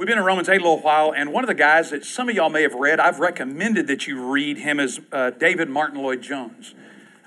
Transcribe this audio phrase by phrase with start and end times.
[0.00, 2.30] We've been in Romans 8 a little while, and one of the guys that some
[2.30, 6.00] of y'all may have read, I've recommended that you read him as uh, David Martyn
[6.00, 6.74] Lloyd Jones.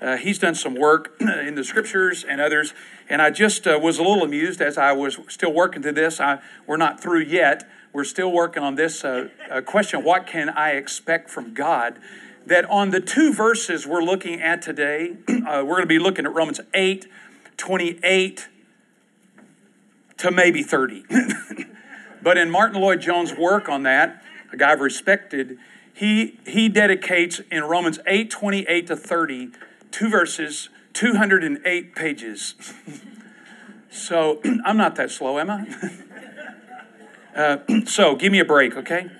[0.00, 2.74] Uh, he's done some work in the scriptures and others,
[3.08, 6.20] and I just uh, was a little amused as I was still working through this.
[6.20, 7.62] I, we're not through yet.
[7.92, 12.00] We're still working on this uh, uh, question what can I expect from God?
[12.44, 16.26] That on the two verses we're looking at today, uh, we're going to be looking
[16.26, 17.06] at Romans 8
[17.56, 18.48] 28
[20.16, 21.04] to maybe 30.
[22.24, 25.58] But in Martyn Lloyd Jones' work on that, a guy I've respected,
[25.92, 29.50] he, he dedicates in Romans 8 28 to 30,
[29.90, 32.54] two verses, 208 pages.
[33.90, 35.66] so I'm not that slow, am I?
[37.36, 39.10] uh, so give me a break, okay?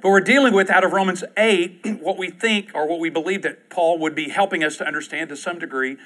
[0.00, 3.42] But we're dealing with out of Romans 8 what we think or what we believe
[3.42, 5.96] that Paul would be helping us to understand to some degree.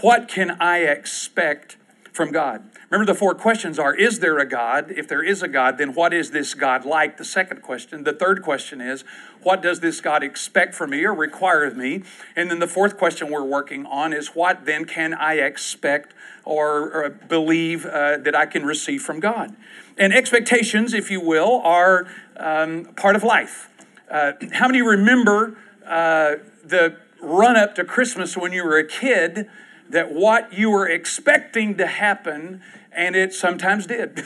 [0.00, 1.76] What can I expect
[2.12, 2.62] from God.
[2.90, 4.90] Remember, the four questions are Is there a God?
[4.90, 7.16] If there is a God, then what is this God like?
[7.16, 8.04] The second question.
[8.04, 9.02] The third question is
[9.42, 12.02] What does this God expect from me or require of me?
[12.36, 16.92] And then the fourth question we're working on is What then can I expect or,
[16.92, 19.56] or believe uh, that I can receive from God?
[19.96, 23.70] And expectations, if you will, are um, part of life.
[24.10, 29.48] Uh, how many remember uh, the run up to Christmas when you were a kid?
[29.92, 34.24] That what you were expecting to happen, and it sometimes did.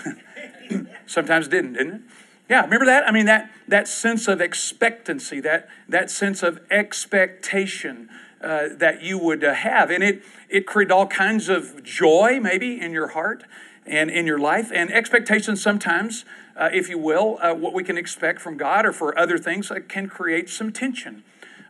[1.06, 2.00] sometimes didn't, didn't it?
[2.48, 3.08] Yeah, remember that?
[3.08, 8.08] I mean, that, that sense of expectancy, that, that sense of expectation
[8.40, 9.90] uh, that you would uh, have.
[9.90, 13.42] And it, it created all kinds of joy, maybe, in your heart
[13.84, 14.70] and in your life.
[14.72, 16.24] And expectations sometimes,
[16.56, 19.70] uh, if you will, uh, what we can expect from God or for other things
[19.72, 21.24] uh, can create some tension.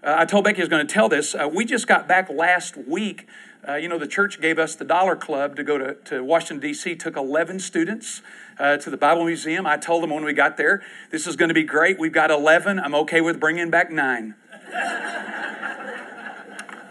[0.04, 1.34] Uh, I told Becky I was going to tell this.
[1.50, 3.26] we just got back last week
[3.68, 6.60] uh, you know, the church gave us the Dollar Club to go to, to Washington,
[6.60, 8.22] D.C., took 11 students
[8.58, 9.66] uh, to the Bible Museum.
[9.66, 11.98] I told them when we got there, this is going to be great.
[11.98, 12.78] We've got 11.
[12.78, 14.36] I'm okay with bringing back nine.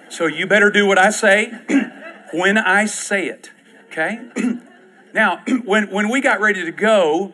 [0.09, 1.53] so you better do what I say
[2.33, 3.51] when I say it,
[3.85, 4.29] okay?
[5.13, 7.33] now, when, when we got ready to go,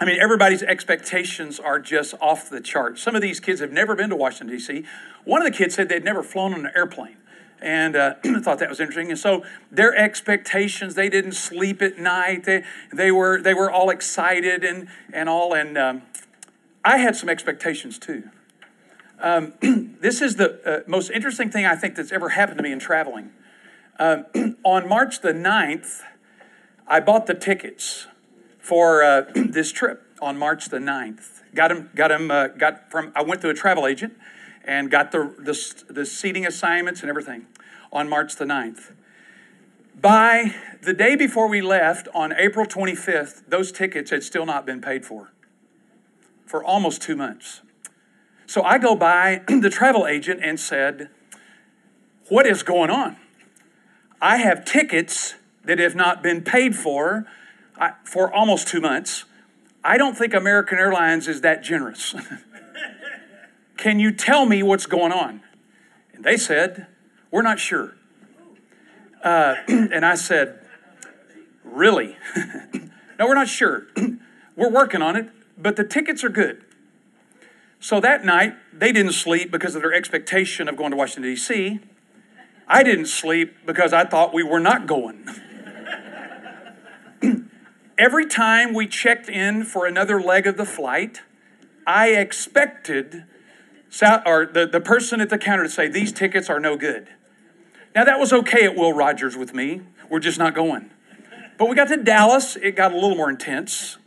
[0.00, 2.98] I mean, everybody's expectations are just off the chart.
[2.98, 4.84] Some of these kids have never been to Washington, D.C.
[5.24, 7.16] One of the kids said they'd never flown on an airplane
[7.64, 9.08] and uh, thought that was interesting.
[9.08, 9.42] And so
[9.72, 12.44] their expectations, they didn't sleep at night.
[12.44, 15.54] They, they, were, they were all excited and, and all.
[15.54, 16.02] And um,
[16.84, 18.24] I had some expectations too.
[19.18, 19.54] Um,
[20.00, 22.78] this is the uh, most interesting thing I think that's ever happened to me in
[22.78, 23.30] traveling.
[23.98, 24.26] Um,
[24.62, 26.02] on March the 9th,
[26.86, 28.06] I bought the tickets
[28.58, 31.40] for uh, this trip on March the 9th.
[31.54, 34.12] Got them, got them, uh, got from, I went to a travel agent
[34.66, 37.46] and got the, the, the seating assignments and everything
[37.94, 38.92] on March the 9th.
[39.98, 44.80] By the day before we left, on April 25th, those tickets had still not been
[44.80, 45.30] paid for
[46.44, 47.62] for almost two months.
[48.46, 51.08] So I go by the travel agent and said,
[52.28, 53.16] What is going on?
[54.20, 57.26] I have tickets that have not been paid for
[58.04, 59.24] for almost two months.
[59.82, 62.14] I don't think American Airlines is that generous.
[63.76, 65.42] Can you tell me what's going on?
[66.14, 66.86] And they said,
[67.34, 67.96] We're not sure.
[69.20, 70.60] Uh, and I said,
[71.64, 72.16] Really?
[73.18, 73.88] no, we're not sure.
[74.56, 76.64] we're working on it, but the tickets are good.
[77.80, 81.80] So that night, they didn't sleep because of their expectation of going to Washington, D.C.
[82.68, 85.28] I didn't sleep because I thought we were not going.
[87.98, 91.22] Every time we checked in for another leg of the flight,
[91.84, 93.24] I expected
[94.24, 97.08] or the, the person at the counter to say, These tickets are no good.
[97.94, 99.82] Now, that was okay at Will Rogers with me.
[100.10, 100.90] We're just not going.
[101.56, 103.98] But we got to Dallas, it got a little more intense.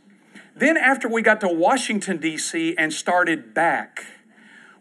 [0.54, 4.04] Then, after we got to Washington, D.C., and started back,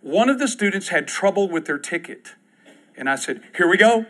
[0.01, 2.35] one of the students had trouble with their ticket.
[2.97, 4.06] And I said, Here we go.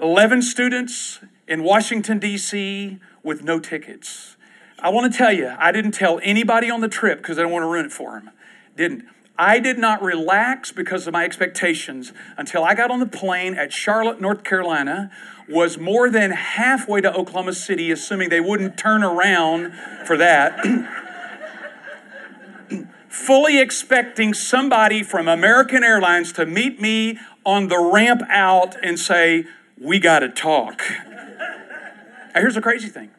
[0.00, 4.36] 11 students in Washington, D.C., with no tickets.
[4.78, 7.52] I want to tell you, I didn't tell anybody on the trip because I don't
[7.52, 8.30] want to ruin it for them.
[8.76, 9.04] Didn't.
[9.38, 13.72] I did not relax because of my expectations until I got on the plane at
[13.72, 15.10] Charlotte, North Carolina,
[15.48, 19.72] was more than halfway to Oklahoma City, assuming they wouldn't turn around
[20.06, 20.58] for that.
[23.08, 29.44] Fully expecting somebody from American Airlines to meet me on the ramp out and say,
[29.80, 30.82] We got to talk.
[31.08, 33.10] now, here's the crazy thing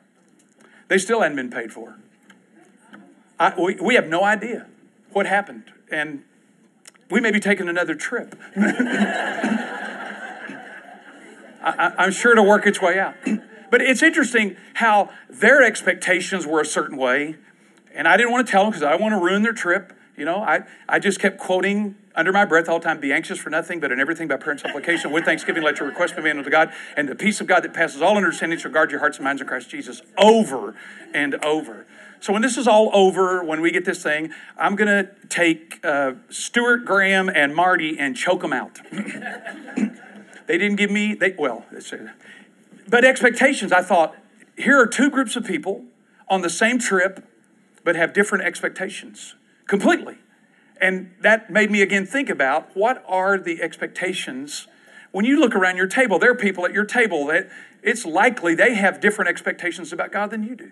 [0.87, 1.95] they still hadn't been paid for.
[3.39, 4.67] I, we, we have no idea
[5.11, 5.71] what happened.
[5.92, 6.24] And
[7.10, 8.36] we may be taking another trip.
[11.62, 13.16] I, am sure it'll work its way out.
[13.69, 17.36] But it's interesting how their expectations were a certain way,
[17.94, 19.94] and I didn't want to tell them because I want to ruin their trip.
[20.16, 23.38] You know, I, I just kept quoting under my breath all the time, be anxious
[23.38, 26.24] for nothing, but in everything by prayer and supplication, with thanksgiving, let your request be
[26.24, 29.00] made unto God, and the peace of God that passes all understanding shall guard your
[29.00, 30.75] hearts and minds in Christ Jesus over
[31.13, 31.86] and over.
[32.19, 35.79] So when this is all over, when we get this thing, I'm going to take
[35.83, 38.79] uh, Stuart, Graham, and Marty and choke them out.
[38.91, 41.65] they didn't give me, they well,
[42.87, 44.15] but expectations, I thought,
[44.57, 45.85] here are two groups of people
[46.27, 47.23] on the same trip,
[47.83, 49.35] but have different expectations
[49.67, 50.15] completely.
[50.79, 54.67] And that made me again think about what are the expectations
[55.11, 56.19] when you look around your table.
[56.19, 57.49] There are people at your table that
[57.81, 60.71] it's likely they have different expectations about God than you do.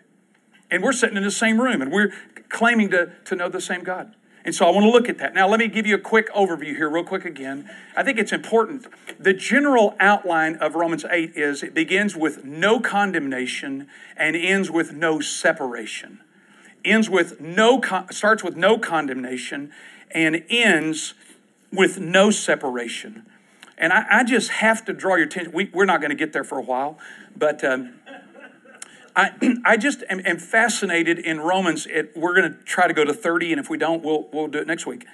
[0.75, 2.11] And we're sitting in the same room and we're
[2.49, 4.13] claiming to, to know the same God.
[4.43, 5.33] And so I want to look at that.
[5.33, 7.71] Now, let me give you a quick overview here, real quick again.
[7.95, 8.85] I think it's important.
[9.17, 13.87] The general outline of Romans 8 is it begins with no condemnation
[14.17, 16.19] and ends with no separation.
[16.83, 17.81] Ends with no,
[18.11, 19.71] starts with no condemnation
[20.11, 21.13] and ends
[21.71, 23.25] with no separation.
[23.77, 25.53] And I, I just have to draw your attention.
[25.53, 26.99] We, are not going to get there for a while,
[27.33, 27.63] but.
[27.63, 27.93] Um,
[29.15, 29.31] I,
[29.65, 31.87] I just am, am fascinated in Romans.
[31.87, 34.47] It, we're going to try to go to 30, and if we don't, we'll, we'll
[34.47, 35.05] do it next week.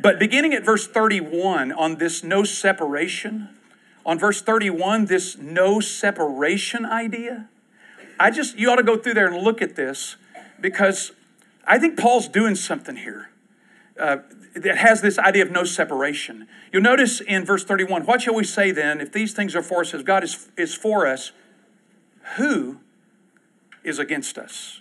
[0.00, 3.48] But beginning at verse 31, on this no separation,
[4.04, 7.48] on verse 31, this no separation idea,
[8.18, 10.16] I just, you ought to go through there and look at this
[10.60, 11.12] because
[11.66, 13.30] I think Paul's doing something here
[14.00, 14.18] uh,
[14.54, 16.46] that has this idea of no separation.
[16.72, 19.80] You'll notice in verse 31, what shall we say then if these things are for
[19.80, 21.32] us, as God is, is for us,
[22.36, 22.78] who
[23.86, 24.80] is against us.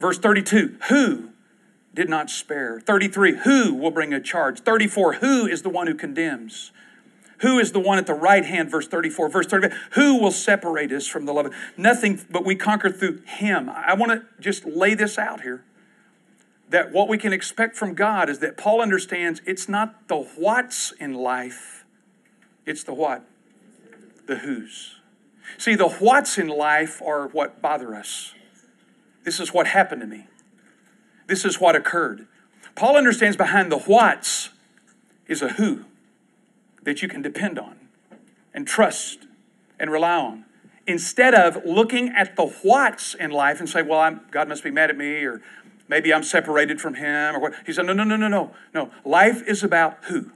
[0.00, 1.30] Verse 32 Who
[1.92, 2.80] did not spare?
[2.80, 4.60] 33 Who will bring a charge?
[4.60, 6.72] 34 Who is the one who condemns?
[7.38, 8.70] Who is the one at the right hand?
[8.70, 9.28] Verse 34.
[9.28, 11.52] Verse 35 Who will separate us from the love?
[11.76, 13.68] Nothing but we conquer through Him.
[13.68, 15.64] I want to just lay this out here
[16.70, 20.92] that what we can expect from God is that Paul understands it's not the what's
[20.92, 21.84] in life,
[22.66, 23.24] it's the what?
[24.26, 24.96] The who's.
[25.58, 28.34] See, the what's in life are what bother us.
[29.24, 30.26] This is what happened to me.
[31.26, 32.26] This is what occurred.
[32.74, 34.50] Paul understands behind the what's
[35.26, 35.84] is a who
[36.82, 37.76] that you can depend on
[38.52, 39.26] and trust
[39.78, 40.44] and rely on.
[40.86, 44.70] Instead of looking at the what's in life and say, well, I'm, God must be
[44.70, 45.40] mad at me, or
[45.88, 47.54] maybe I'm separated from Him, or what.
[47.64, 48.54] He said, no, no, no, no, no.
[48.74, 48.90] No.
[49.02, 50.32] Life is about who,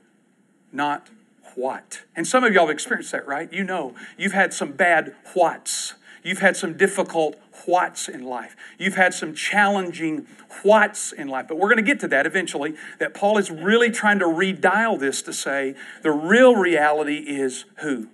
[0.73, 1.11] not
[1.59, 2.03] what.
[2.15, 3.53] And some of y'all have experienced that, right?
[3.53, 5.95] You know, you've had some bad whats.
[6.23, 8.57] You've had some difficult whats in life.
[8.79, 10.27] You've had some challenging
[10.63, 11.47] whats in life.
[11.49, 12.75] But we're going to get to that eventually.
[12.99, 18.09] That Paul is really trying to redial this to say the real reality is who?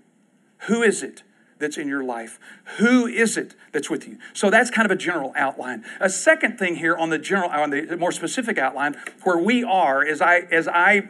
[0.67, 1.23] Who is it?
[1.59, 2.39] That's in your life?
[2.79, 4.19] Who is it that's with you?
[4.33, 5.85] So that's kind of a general outline.
[6.01, 10.05] A second thing here on the general, on the more specific outline, where we are,
[10.05, 11.09] as I as I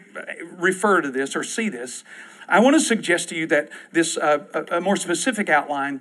[0.52, 2.05] refer to this or see this,
[2.49, 6.00] I want to suggest to you that this uh, a, a, more specific outline.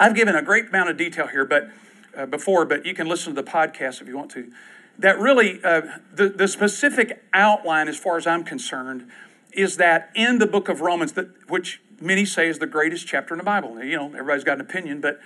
[0.00, 1.70] I've given a great amount of detail here, but
[2.16, 4.50] uh, before, but you can listen to the podcast if you want to.
[4.98, 5.82] That really, uh,
[6.12, 9.08] the the specific outline, as far as I'm concerned,
[9.52, 13.34] is that in the book of Romans, that which many say is the greatest chapter
[13.34, 13.82] in the Bible.
[13.82, 15.20] You know, everybody's got an opinion, but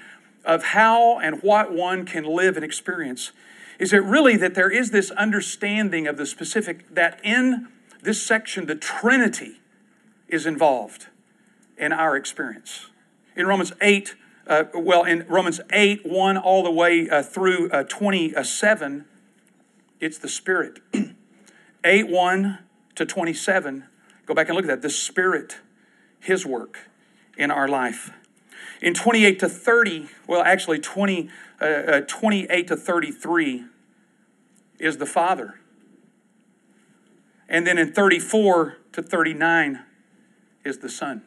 [0.45, 3.33] of how and what one can live and experience,
[3.79, 7.69] is it really that there is this understanding of the specific, that in
[8.03, 9.61] this section, the Trinity
[10.29, 11.07] is involved
[11.77, 12.87] in our experience.
[13.35, 14.15] In Romans 8,
[14.47, 19.05] uh, well, in Romans 8, 1 all the way uh, through uh, 27,
[20.01, 20.81] it's the Spirit.
[21.85, 22.59] 8, 1
[22.95, 23.85] to 27,
[24.25, 24.83] go back and look at that.
[24.83, 25.57] The Spirit
[26.27, 26.91] his work
[27.37, 28.11] in our life.
[28.83, 31.31] In 28 to 30, well, actually 20,
[31.61, 33.65] uh, uh, 28 to 33
[34.79, 35.61] is the Father.
[37.49, 39.83] And then in 34 to 39
[40.65, 41.23] is the Son.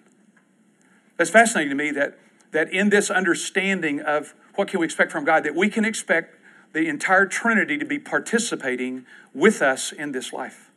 [1.18, 2.20] That's fascinating to me that,
[2.52, 6.36] that in this understanding of what can we expect from God, that we can expect
[6.74, 10.69] the entire Trinity to be participating with us in this life.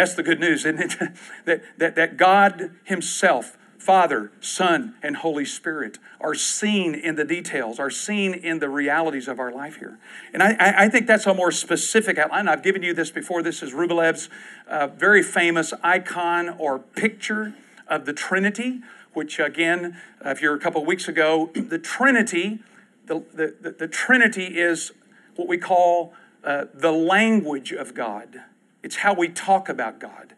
[0.00, 0.96] That's the good news, isn't it?
[1.44, 7.78] that, that, that God Himself, Father, Son, and Holy Spirit are seen in the details,
[7.78, 9.98] are seen in the realities of our life here.
[10.32, 12.48] And I, I think that's a more specific outline.
[12.48, 13.42] I've given you this before.
[13.42, 14.30] This is Rublev's
[14.66, 17.52] uh, very famous icon or picture
[17.86, 18.80] of the Trinity,
[19.12, 22.60] which, again, if you're a couple weeks ago, the Trinity,
[23.04, 24.92] the, the, the, the Trinity is
[25.36, 28.40] what we call uh, the language of God.
[28.82, 30.34] It's how we talk about God.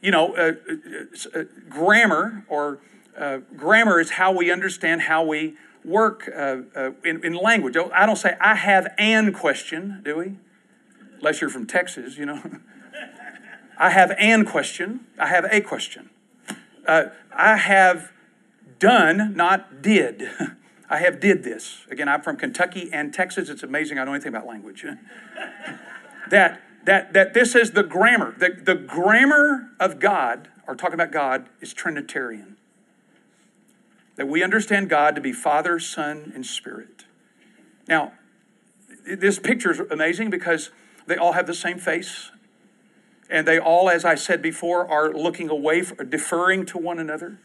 [0.00, 0.52] You know, uh,
[1.34, 2.78] uh, uh, grammar or
[3.16, 7.76] uh, grammar is how we understand how we work uh, uh, in, in language.
[7.76, 10.36] I don't say, I have an question, do we?
[11.18, 12.42] Unless you're from Texas, you know.
[13.78, 15.06] I have an question.
[15.18, 16.10] I have a question.
[16.86, 18.12] Uh, I have
[18.78, 20.28] done, not did.
[20.90, 21.84] I have did this.
[21.90, 23.48] Again, I'm from Kentucky and Texas.
[23.48, 24.84] It's amazing I know anything about language.
[26.30, 28.34] that, that, that this is the grammar.
[28.38, 32.56] The, the grammar of God, or talking about God, is Trinitarian.
[34.16, 37.04] That we understand God to be Father, Son, and Spirit.
[37.88, 38.14] Now,
[39.06, 40.70] this picture is amazing because
[41.06, 42.30] they all have the same face.
[43.28, 47.38] And they all, as I said before, are looking away, deferring to one another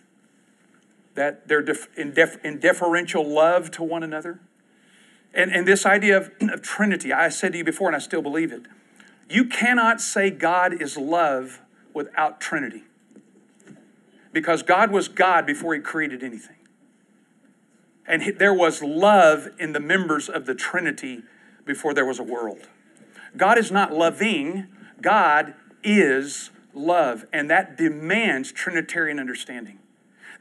[1.16, 4.40] that they're def- in, def- in, deferential love to one another.
[5.34, 8.22] And, and this idea of, of Trinity, I said to you before, and I still
[8.22, 8.64] believe it.
[9.34, 11.60] You cannot say God is love
[11.92, 12.84] without Trinity.
[14.32, 16.58] Because God was God before He created anything.
[18.06, 21.24] And he, there was love in the members of the Trinity
[21.66, 22.68] before there was a world.
[23.36, 24.68] God is not loving,
[25.02, 27.26] God is love.
[27.34, 29.80] And that demands Trinitarian understanding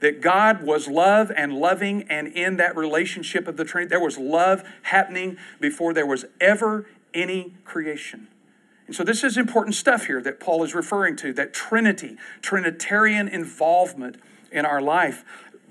[0.00, 4.18] that God was love and loving, and in that relationship of the Trinity, there was
[4.18, 8.26] love happening before there was ever any creation.
[8.92, 13.26] And so, this is important stuff here that Paul is referring to that Trinity, Trinitarian
[13.26, 14.18] involvement
[14.50, 15.25] in our life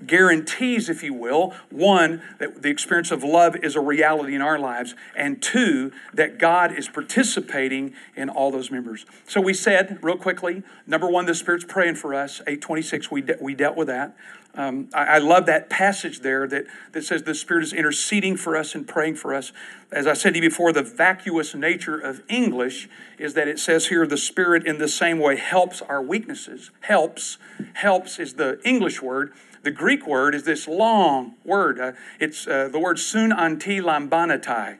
[0.06, 4.58] guarantees, if you will, one, that the experience of love is a reality in our
[4.58, 9.06] lives, and two, that God is participating in all those members.
[9.26, 12.40] So we said, real quickly, number one, the Spirit's praying for us.
[12.40, 14.16] 826, we, de- we dealt with that.
[14.54, 18.54] Um, I, I, love that passage there that, that says the Spirit is interceding for
[18.54, 19.50] us and praying for us.
[19.90, 22.86] As I said to you before, the vacuous nature of English
[23.18, 26.70] is that it says here the Spirit in the same way helps our weaknesses.
[26.82, 27.38] Helps.
[27.74, 31.80] Helps is the English word the Greek word is this long word.
[31.80, 34.78] Uh, it's uh, the word sun anti lambanatai.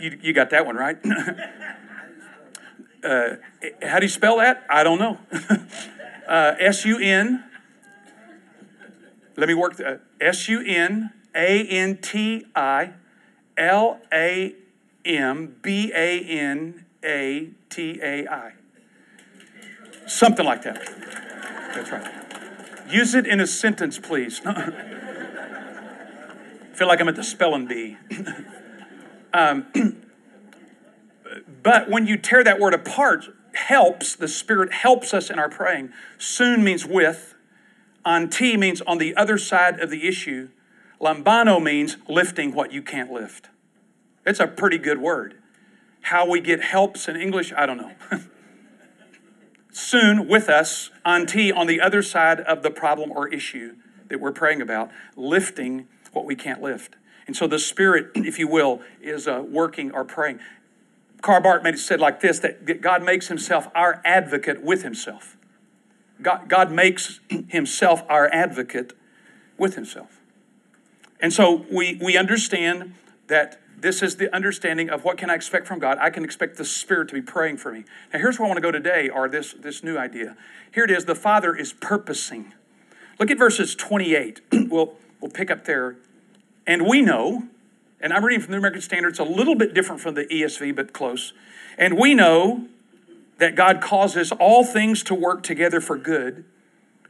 [0.00, 0.98] You, you got that one right?
[3.04, 3.36] uh,
[3.82, 4.64] how do you spell that?
[4.68, 5.18] I don't know.
[6.26, 7.44] Uh, S U N.
[9.36, 9.78] Let me work.
[9.78, 12.94] Uh, S U N A N T I
[13.58, 14.54] L A
[15.04, 18.52] M B A N A T A I.
[20.06, 20.82] Something like that.
[21.74, 22.23] That's right.
[22.88, 24.38] Use it in a sentence, please.
[26.74, 27.96] Feel like I'm at the spelling bee.
[29.32, 29.66] um,
[31.62, 35.92] but when you tear that word apart, helps, the Spirit helps us in our praying.
[36.18, 37.34] Soon means with.
[38.04, 40.50] Anti means on the other side of the issue.
[41.00, 43.48] Lambano means lifting what you can't lift.
[44.26, 45.36] It's a pretty good word.
[46.02, 47.92] How we get helps in English, I don't know.
[49.74, 53.74] soon with us, on T on the other side of the problem or issue
[54.08, 56.96] that we're praying about, lifting what we can't lift.
[57.26, 60.38] And so the Spirit, if you will, is uh, working or praying.
[61.22, 65.36] Karl Barth made it said like this that God makes himself our advocate with himself.
[66.22, 68.92] God, God makes himself our advocate
[69.58, 70.20] with himself.
[71.18, 72.94] And so we, we understand
[73.28, 75.98] that this is the understanding of what can I expect from God.
[76.00, 77.84] I can expect the Spirit to be praying for me.
[78.14, 80.38] Now, here's where I want to go today, or this, this new idea.
[80.72, 82.54] Here it is the Father is purposing.
[83.20, 84.40] Look at verses 28.
[84.70, 85.96] we'll, we'll pick up there.
[86.66, 87.44] And we know,
[88.00, 90.74] and I'm reading from the American Standard, it's a little bit different from the ESV,
[90.74, 91.34] but close.
[91.76, 92.66] And we know
[93.36, 96.46] that God causes all things to work together for good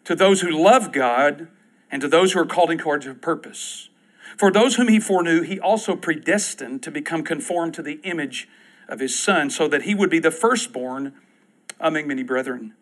[0.04, 1.47] to those who love God
[1.88, 3.90] and to those who are called according to purpose.
[4.36, 8.48] For those whom he foreknew, he also predestined to become conformed to the image
[8.88, 11.14] of his Son, so that he would be the firstborn
[11.80, 12.74] among many brethren.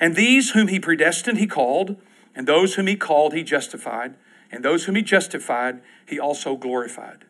[0.00, 1.96] And these whom he predestined, he called,
[2.34, 4.14] and those whom he called, he justified,
[4.50, 7.24] and those whom he justified, he also glorified.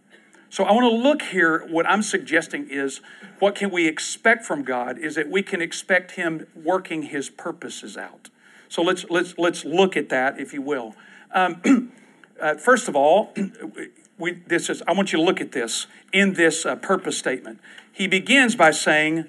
[0.51, 1.67] So I want to look here.
[1.67, 3.01] What I'm suggesting is
[3.39, 7.97] what can we expect from God is that we can expect him working his purposes
[7.97, 8.31] out.
[8.69, 10.95] So let's let's let's look at that, if you will.
[11.35, 11.61] Um,
[12.41, 13.35] uh, first of all,
[14.19, 17.61] we, this is, I want you to look at this in this uh, purpose statement.
[17.93, 19.27] He begins by saying,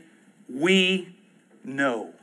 [0.50, 1.16] We
[1.64, 2.14] know.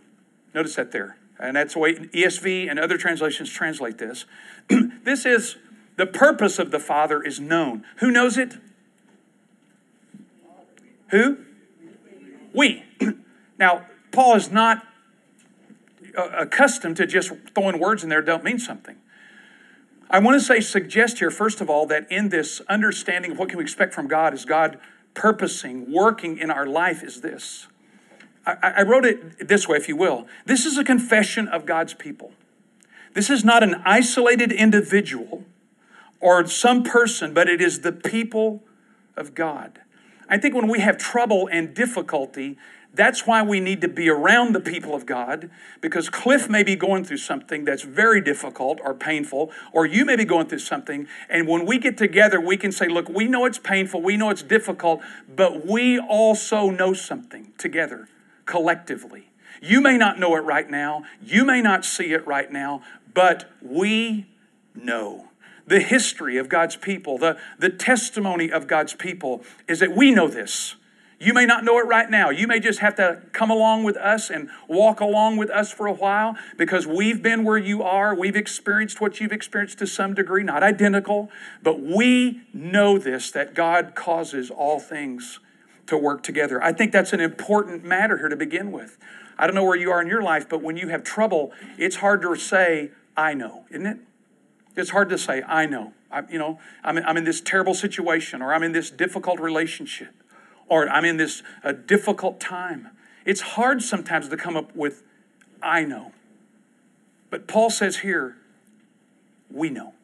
[0.54, 1.18] Notice that there.
[1.38, 4.24] And that's the way ESV and other translations translate this.
[5.04, 5.56] this is
[5.96, 7.84] the purpose of the Father is known.
[7.98, 8.54] Who knows it?
[11.08, 11.38] Who?
[12.52, 12.84] We.
[13.58, 14.86] now, Paul is not
[16.16, 18.96] uh, accustomed to just throwing words in there that don't mean something.
[20.08, 23.48] I want to say, suggest here, first of all, that in this understanding of what
[23.48, 24.78] can we expect from God, is God
[25.14, 27.66] purposing, working in our life, is this.
[28.46, 30.26] I, I wrote it this way, if you will.
[30.44, 32.32] This is a confession of God's people.
[33.14, 35.44] This is not an isolated individual
[36.20, 38.62] or some person, but it is the people
[39.16, 39.80] of God.
[40.28, 42.58] I think when we have trouble and difficulty,
[42.96, 45.50] that's why we need to be around the people of God
[45.80, 50.16] because Cliff may be going through something that's very difficult or painful, or you may
[50.16, 51.06] be going through something.
[51.28, 54.30] And when we get together, we can say, Look, we know it's painful, we know
[54.30, 58.08] it's difficult, but we also know something together,
[58.46, 59.30] collectively.
[59.60, 62.82] You may not know it right now, you may not see it right now,
[63.14, 64.26] but we
[64.74, 65.28] know.
[65.66, 70.28] The history of God's people, the, the testimony of God's people is that we know
[70.28, 70.76] this.
[71.18, 72.28] You may not know it right now.
[72.28, 75.86] You may just have to come along with us and walk along with us for
[75.86, 78.14] a while because we've been where you are.
[78.14, 81.30] We've experienced what you've experienced to some degree, not identical,
[81.62, 85.40] but we know this that God causes all things
[85.86, 86.62] to work together.
[86.62, 88.98] I think that's an important matter here to begin with.
[89.38, 91.96] I don't know where you are in your life, but when you have trouble, it's
[91.96, 93.98] hard to say, I know, isn't it?
[94.76, 95.94] It's hard to say, I know.
[96.10, 100.14] I, you know, I'm, I'm in this terrible situation or I'm in this difficult relationship
[100.68, 102.88] or I'm in this uh, difficult time.
[103.24, 105.02] It's hard sometimes to come up with,
[105.62, 106.12] I know.
[107.30, 108.36] But Paul says here,
[109.50, 109.94] we know.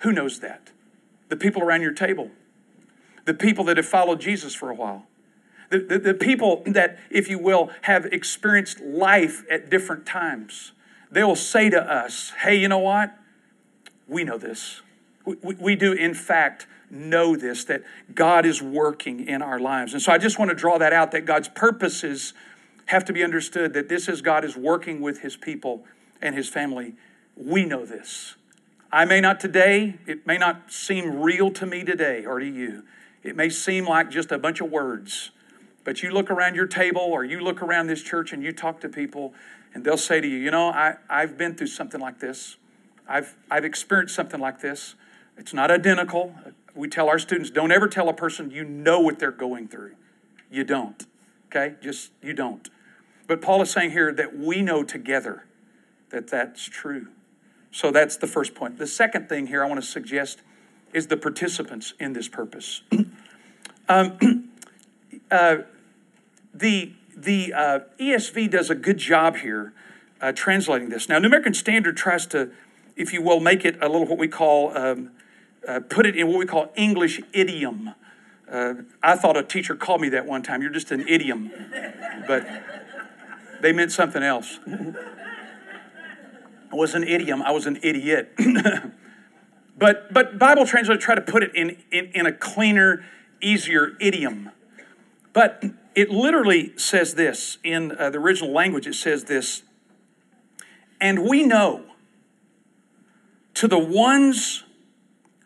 [0.00, 0.70] Who knows that?
[1.28, 2.30] The people around your table,
[3.24, 5.06] the people that have followed Jesus for a while,
[5.70, 10.72] the, the, the people that, if you will, have experienced life at different times.
[11.10, 13.16] They will say to us, hey, you know what?
[14.08, 14.82] We know this.
[15.24, 17.82] We, we, we do, in fact, know this that
[18.14, 19.92] God is working in our lives.
[19.92, 22.34] And so I just want to draw that out that God's purposes
[22.86, 25.84] have to be understood that this is God is working with his people
[26.20, 26.94] and his family.
[27.36, 28.34] We know this.
[28.92, 32.82] I may not today, it may not seem real to me today or to you.
[33.22, 35.30] It may seem like just a bunch of words.
[35.84, 38.80] But you look around your table or you look around this church and you talk
[38.80, 39.34] to people,
[39.72, 42.56] and they'll say to you, You know, I, I've been through something like this.
[43.08, 44.94] I've, I've experienced something like this.
[45.36, 46.34] It's not identical.
[46.80, 49.96] We tell our students don't ever tell a person you know what they're going through.
[50.50, 51.06] You don't.
[51.48, 51.74] Okay?
[51.82, 52.70] Just, you don't.
[53.26, 55.44] But Paul is saying here that we know together
[56.08, 57.08] that that's true.
[57.70, 58.78] So that's the first point.
[58.78, 60.40] The second thing here I want to suggest
[60.94, 62.80] is the participants in this purpose.
[63.88, 64.48] um,
[65.30, 65.58] uh,
[66.54, 69.74] the the uh, ESV does a good job here
[70.22, 71.10] uh, translating this.
[71.10, 72.50] Now, New American Standard tries to,
[72.96, 75.10] if you will, make it a little what we call um,
[75.66, 77.94] uh, put it in what we call English idiom.
[78.50, 80.62] Uh, I thought a teacher called me that one time.
[80.62, 81.50] You're just an idiom.
[82.26, 82.46] But
[83.60, 84.58] they meant something else.
[86.72, 88.32] I was an idiom, I was an idiot.
[89.78, 93.04] but, but Bible translators try to put it in, in, in a cleaner,
[93.40, 94.50] easier idiom.
[95.32, 99.62] But it literally says this in uh, the original language, it says this.
[101.00, 101.84] And we know
[103.54, 104.64] to the ones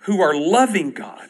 [0.05, 1.29] who are loving God,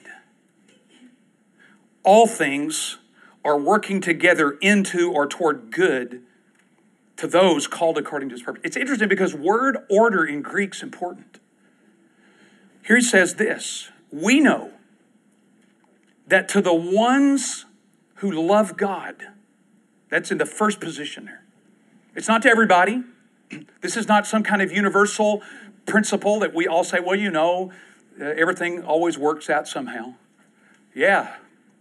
[2.02, 2.98] all things
[3.44, 6.22] are working together into or toward good
[7.16, 8.62] to those called according to his purpose.
[8.64, 11.38] It's interesting because word order in Greek's important.
[12.84, 14.72] Here he says this We know
[16.26, 17.66] that to the ones
[18.16, 19.16] who love God,
[20.08, 21.44] that's in the first position there.
[22.14, 23.02] It's not to everybody.
[23.82, 25.42] This is not some kind of universal
[25.86, 27.70] principle that we all say, well, you know,
[28.20, 30.14] Uh, everything always works out somehow.
[30.94, 31.36] Yeah,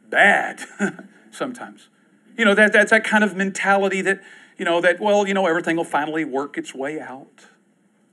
[0.09, 0.61] bad
[1.31, 1.89] sometimes.
[2.37, 4.21] You know, that, that's that kind of mentality that,
[4.57, 7.45] you know, that, well, you know, everything will finally work its way out.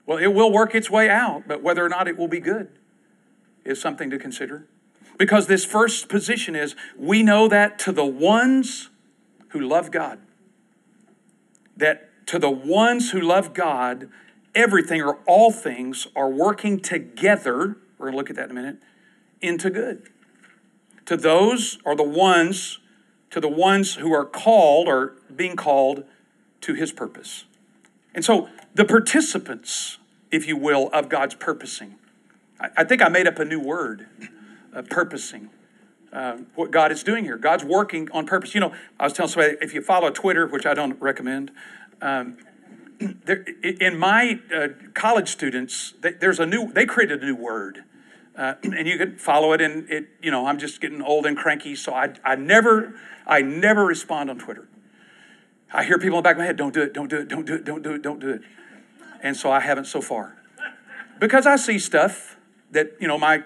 [0.05, 2.69] Well, it will work its way out, but whether or not it will be good
[3.65, 4.67] is something to consider.
[5.19, 8.91] Because this first position is we know that to the ones
[9.49, 10.19] who love God,
[11.77, 14.09] that to the ones who love God,
[14.55, 18.55] everything or all things are working together we're going to look at that in a
[18.55, 18.77] minute,
[19.41, 20.09] into good.
[21.07, 22.79] To those are the ones,
[23.31, 26.05] to the ones who are called or being called
[26.63, 27.45] to his purpose.
[28.15, 29.99] And so the participants,
[30.31, 31.97] if you will, of God's purposing.
[32.77, 34.07] I, think I made up a new word,
[34.75, 35.51] uh, purposing.
[36.13, 37.37] Uh, what God is doing here.
[37.37, 38.53] God's working on purpose.
[38.55, 41.53] You know, I was telling somebody if you follow Twitter, which I don't recommend,
[42.03, 42.37] um,
[43.25, 46.73] there, in my uh, college students, there's a new.
[46.73, 47.85] They created a new word.
[48.37, 51.37] Uh, and you can follow it and it you know i'm just getting old and
[51.37, 52.95] cranky so I, I never
[53.27, 54.69] i never respond on twitter.
[55.73, 57.29] I hear people in the back of my head don't do it don't do it
[57.29, 58.43] don't do it don't do it don't do it.
[59.23, 60.37] And so i haven't so far.
[61.19, 62.37] Because i see stuff
[62.71, 63.45] that you know my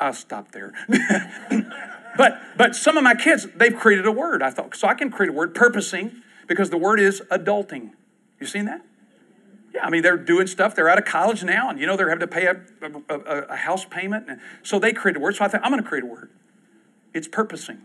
[0.00, 0.72] i'll stop there.
[2.16, 4.76] But but some of my kids they've created a word i thought.
[4.76, 7.90] So i can create a word purposing because the word is adulting.
[8.38, 8.82] You seen that
[9.84, 10.74] I mean, they're doing stuff.
[10.74, 12.56] They're out of college now, and you know, they're having to pay a,
[13.10, 14.24] a, a, house payment.
[14.30, 15.36] And so they created a word.
[15.36, 16.30] So I think I'm going to create a word.
[17.12, 17.82] It's purposing.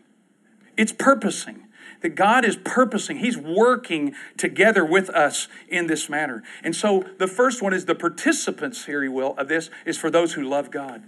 [0.77, 1.65] It's purposing.
[2.01, 3.17] That God is purposing.
[3.17, 6.41] He's working together with us in this manner.
[6.63, 10.09] And so the first one is the participants, here, you will, of this is for
[10.09, 11.03] those who love God.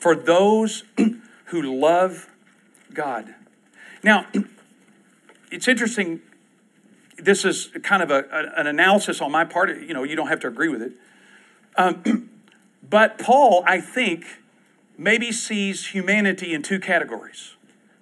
[0.00, 0.82] For those
[1.46, 2.28] who love
[2.92, 3.36] God.
[4.02, 4.26] Now,
[5.52, 6.20] it's interesting.
[7.16, 8.24] This is kind of a,
[8.56, 9.80] an analysis on my part.
[9.80, 10.92] You know, you don't have to agree with it.
[11.76, 12.30] Um,
[12.88, 14.24] but Paul, I think,
[14.98, 17.56] maybe sees humanity in two categories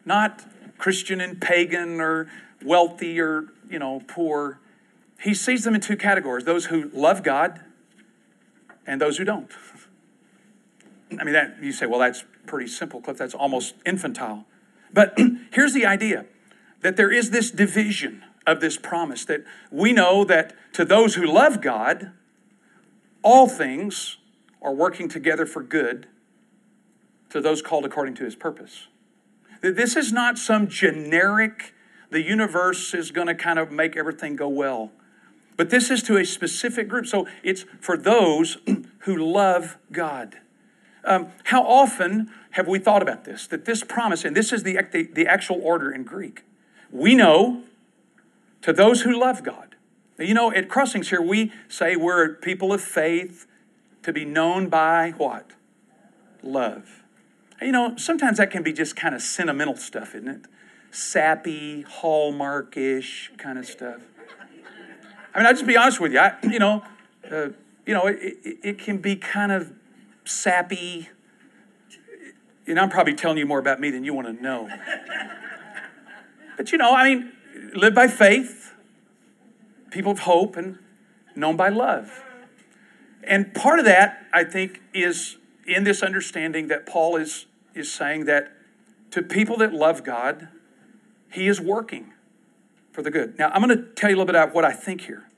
[0.05, 0.44] not
[0.79, 2.29] Christian and pagan or
[2.64, 4.59] wealthy or, you know, poor.
[5.20, 7.61] He sees them in two categories those who love God
[8.87, 9.50] and those who don't.
[11.18, 13.16] I mean, that you say, well, that's pretty simple, Cliff.
[13.16, 14.46] That's almost infantile.
[14.92, 15.18] But
[15.53, 16.27] here's the idea
[16.83, 21.26] that there is this division of this promise that we know that to those who
[21.26, 22.12] love God,
[23.22, 24.18] all things
[24.61, 26.07] are working together for good
[27.30, 28.88] to those called according to his purpose.
[29.61, 31.74] That this is not some generic,
[32.11, 34.92] the universe is going to kind of make everything go well.
[35.57, 37.07] But this is to a specific group.
[37.07, 38.59] So it's for those
[39.00, 40.38] who love God.
[41.04, 43.46] Um, how often have we thought about this?
[43.46, 46.44] That this promise, and this is the, the, the actual order in Greek.
[46.90, 47.62] We know
[48.64, 49.77] to those who love God.
[50.18, 53.46] Now, you know, at Crossings here, we say we're people of faith
[54.03, 55.50] to be known by what?
[56.42, 57.03] Love.
[57.61, 60.40] You know, sometimes that can be just kind of sentimental stuff, isn't it?
[60.90, 64.00] Sappy, hallmark-ish kind of stuff.
[65.35, 66.20] I mean, I'll just be honest with you.
[66.20, 66.83] I, you know,
[67.31, 67.48] uh,
[67.85, 69.74] you know, it, it, it can be kind of
[70.24, 71.11] sappy.
[72.66, 74.70] And I'm probably telling you more about me than you want to know.
[76.57, 77.34] But you know, I mean,
[77.75, 78.73] live by faith,
[79.90, 80.79] people of hope, and
[81.37, 82.23] known by love.
[83.23, 85.37] And part of that, I think, is
[85.67, 88.53] in this understanding that Paul is, is saying that
[89.11, 90.49] to people that love God,
[91.31, 92.12] he is working
[92.93, 93.38] for the good.
[93.38, 95.29] Now, I'm going to tell you a little bit about what I think here.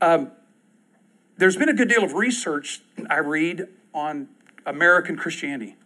[0.00, 0.30] Um,
[1.36, 4.28] there's been a good deal of research I read on
[4.66, 5.76] American Christianity.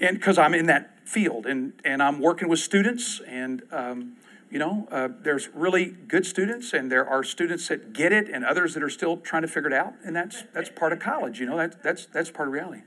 [0.00, 4.16] And because I'm in that field and, and I'm working with students, and um,
[4.50, 8.44] you know, uh, there's really good students, and there are students that get it, and
[8.44, 11.40] others that are still trying to figure it out, and that's that's part of college.
[11.40, 12.82] You know, that, that's that's part of reality.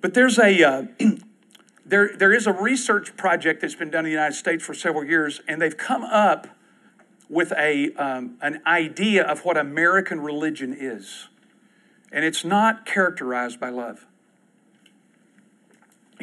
[0.00, 0.82] But there's a uh,
[1.86, 5.04] there there is a research project that's been done in the United States for several
[5.04, 6.48] years, and they've come up
[7.28, 11.28] with a um, an idea of what American religion is,
[12.12, 14.06] and it's not characterized by love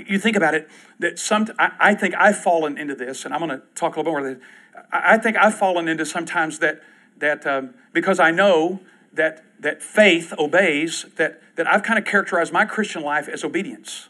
[0.07, 3.59] you think about it, that some, I, think I've fallen into this, and I'm going
[3.59, 4.33] to talk a little bit more.
[4.33, 4.43] This,
[4.91, 6.81] I, I think I've fallen into sometimes that,
[7.17, 8.79] that um, because I know
[9.13, 14.09] that, that faith obeys, that, that I've kind of characterized my Christian life as obedience.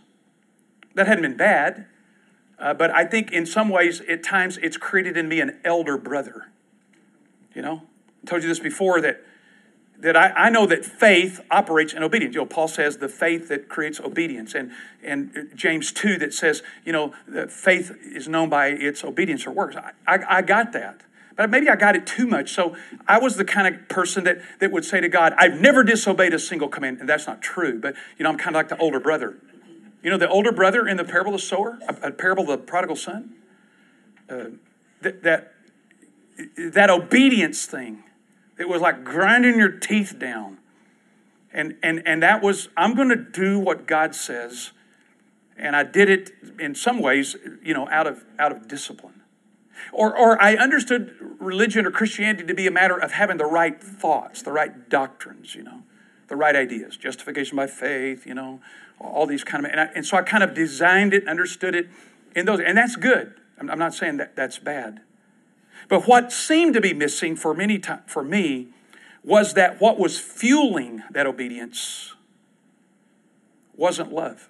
[0.95, 1.85] That hadn't been bad,
[2.59, 5.97] uh, but I think in some ways, at times, it's created in me an elder
[5.97, 6.47] brother.
[7.55, 7.83] You know,
[8.21, 9.23] I told you this before that
[9.99, 12.33] that I, I know that faith operates in obedience.
[12.33, 14.71] You know, Paul says the faith that creates obedience, and
[15.03, 17.13] and James two that says you know
[17.49, 19.75] faith is known by its obedience or works.
[19.75, 21.01] I, I, I got that,
[21.35, 22.51] but maybe I got it too much.
[22.51, 22.75] So
[23.07, 26.33] I was the kind of person that that would say to God, "I've never disobeyed
[26.33, 27.79] a single command," and that's not true.
[27.79, 29.37] But you know, I'm kind of like the older brother.
[30.01, 32.65] You know, the older brother in the parable of the sower, a parable of the
[32.65, 33.33] prodigal son.
[34.29, 34.45] Uh,
[35.01, 35.53] that that
[36.57, 38.03] that obedience thing
[38.59, 40.57] it was like grinding your teeth down.
[41.51, 44.71] And, and, and that was, I'm going to do what God says.
[45.57, 49.21] And I did it in some ways, you know, out of, out of discipline.
[49.91, 53.81] Or, or I understood religion or Christianity to be a matter of having the right
[53.81, 55.83] thoughts, the right doctrines, you know,
[56.27, 58.59] the right ideas, justification by faith, you know,
[58.99, 61.87] all these kind of, and, I, and so I kind of designed it, understood it
[62.35, 63.33] in those, and that's good.
[63.57, 65.01] I'm, I'm not saying that that's bad.
[65.89, 68.67] But what seemed to be missing for many time, for me
[69.23, 72.13] was that what was fueling that obedience
[73.75, 74.49] wasn't love.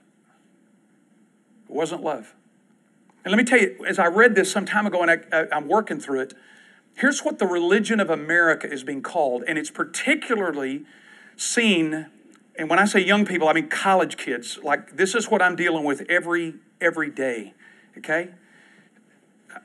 [1.67, 2.35] It wasn't love.
[3.23, 5.67] And let me tell you, as I read this some time ago and I, I'm
[5.67, 6.33] working through it,
[6.95, 10.85] here's what the religion of America is being called, and it's particularly
[11.37, 12.07] seen.
[12.57, 14.59] And when I say young people, I mean college kids.
[14.63, 17.53] Like this is what I'm dealing with every every day.
[17.97, 18.29] Okay,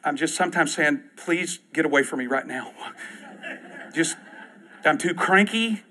[0.03, 2.73] I'm just sometimes saying, please get away from me right now.
[3.95, 4.17] just,
[4.85, 5.83] I'm too cranky.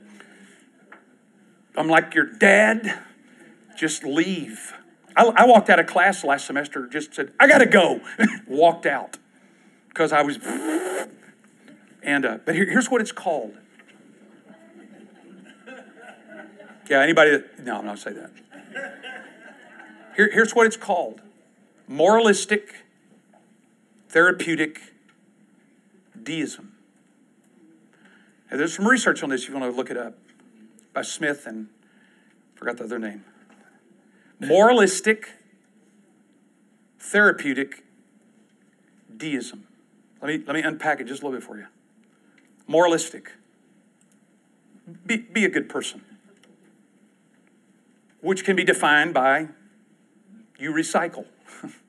[1.76, 3.02] I'm like your dad.
[3.78, 4.74] Just leave.
[5.16, 8.02] I, I walked out of class last semester, just said, I got to go.
[8.48, 9.18] Walked out
[9.94, 10.40] because I was.
[12.02, 13.58] And uh, but here, here's what it's called.
[16.90, 18.32] Yeah, anybody that no, I'm not say that.
[20.16, 21.22] Here, here's what it's called:
[21.88, 22.83] moralistic,
[24.14, 24.80] therapeutic
[26.22, 26.74] deism.
[28.52, 30.14] And there's some research on this if you want to look it up
[30.94, 31.68] by Smith and
[32.54, 33.26] forgot the other name.
[34.40, 35.32] Moralistic,
[37.00, 37.84] therapeutic
[39.18, 39.66] deism.
[40.22, 41.66] Let me, let me unpack it just a little bit for you.
[42.68, 43.32] Moralistic.
[45.08, 46.04] Be, be a good person,
[48.22, 49.48] which can be defined by
[50.60, 51.26] you recycle.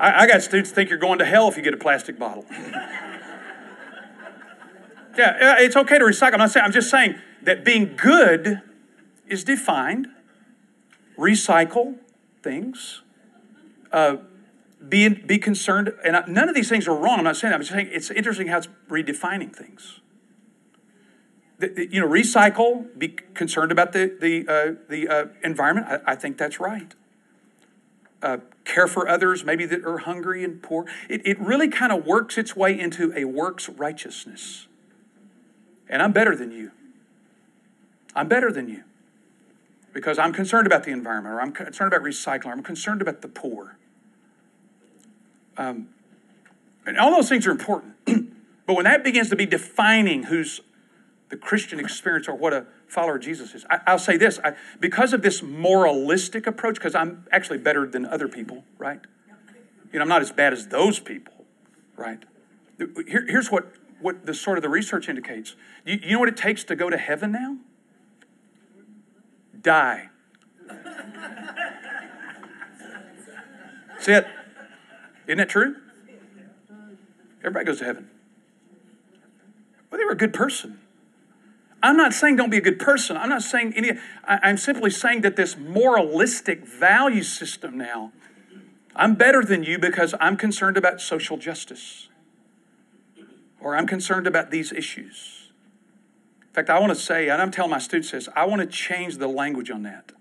[0.00, 2.46] I, I got students think you're going to hell if you get a plastic bottle.
[5.16, 6.32] yeah, it's okay to recycle.
[6.32, 8.62] I'm not saying, I'm just saying that being good
[9.28, 10.08] is defined.
[11.18, 11.98] Recycle
[12.42, 13.02] things.
[13.92, 14.16] Uh,
[14.88, 17.18] be, be concerned, and I, none of these things are wrong.
[17.18, 17.56] I'm not saying that.
[17.56, 19.99] I'm just saying it's interesting how it's redefining things.
[21.60, 25.86] You know, recycle, be concerned about the, the, uh, the uh, environment.
[25.88, 26.94] I, I, think that's right.
[28.22, 30.86] Uh, care for others, maybe that are hungry and poor.
[31.08, 34.68] It, it really kind of works its way into a works righteousness.
[35.88, 36.70] And I'm better than you.
[38.14, 38.84] I'm better than you
[39.92, 43.22] because I'm concerned about the environment, or I'm concerned about recycling, or I'm concerned about
[43.22, 43.76] the poor.
[45.56, 45.88] Um,
[46.86, 47.94] and all those things are important.
[48.66, 50.60] but when that begins to be defining who's
[51.30, 53.64] the Christian experience or what a follower of Jesus is.
[53.70, 58.04] I, will say this I, because of this moralistic approach, because I'm actually better than
[58.04, 59.00] other people, right?
[59.92, 61.46] You know, I'm not as bad as those people,
[61.96, 62.18] right?
[62.78, 65.54] Here, here's what, what the sort of the research indicates.
[65.84, 67.56] You, you know what it takes to go to heaven now?
[69.60, 70.08] Die.
[74.00, 74.26] See it?
[75.26, 75.76] Isn't that true?
[77.40, 78.10] Everybody goes to heaven.
[79.90, 80.79] Well, they were a good person.
[81.82, 83.16] I'm not saying don't be a good person.
[83.16, 83.92] I'm not saying any,
[84.24, 88.12] I, am simply saying that this moralistic value system now,
[88.94, 92.08] I'm better than you because I'm concerned about social justice
[93.60, 95.52] or I'm concerned about these issues.
[96.42, 98.66] In fact, I want to say, and I'm telling my students this, I want to
[98.66, 100.12] change the language on that.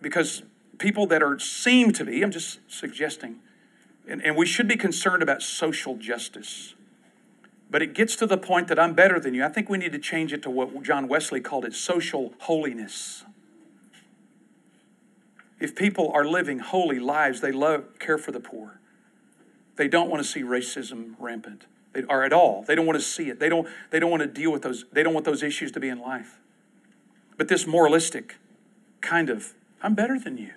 [0.00, 0.42] Because
[0.78, 3.40] people that are seem to be, I'm just suggesting,
[4.08, 6.74] and, and we should be concerned about social justice
[7.72, 9.42] but it gets to the point that I'm better than you.
[9.42, 13.24] I think we need to change it to what John Wesley called it social holiness.
[15.58, 18.78] If people are living holy lives, they love, care for the poor.
[19.76, 22.62] They don't want to see racism rampant, they, are at all.
[22.62, 23.40] They don't want to see it.
[23.40, 24.84] They don't, they don't want to deal with those.
[24.92, 26.40] They don't want those issues to be in life.
[27.38, 28.36] But this moralistic
[29.00, 30.52] kind of, I'm better than you.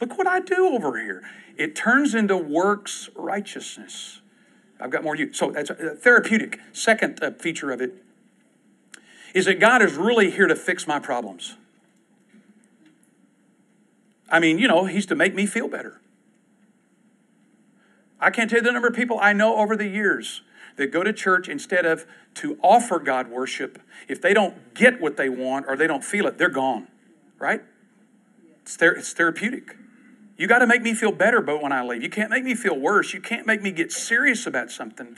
[0.00, 1.22] Look what I do over here.
[1.56, 4.20] It turns into works righteousness.
[4.80, 5.32] I've got more you.
[5.32, 6.60] So that's a therapeutic.
[6.72, 7.94] Second uh, feature of it
[9.34, 11.56] is that God is really here to fix my problems.
[14.30, 16.00] I mean, you know, He's to make me feel better.
[18.20, 20.42] I can't tell you the number of people I know over the years
[20.76, 23.80] that go to church instead of to offer God worship.
[24.08, 26.88] If they don't get what they want or they don't feel it, they're gone,
[27.38, 27.62] right?
[28.62, 29.76] It's, ther- it's therapeutic.
[30.36, 32.02] You got to make me feel better but when I leave.
[32.02, 33.14] You can't make me feel worse.
[33.14, 35.16] You can't make me get serious about something.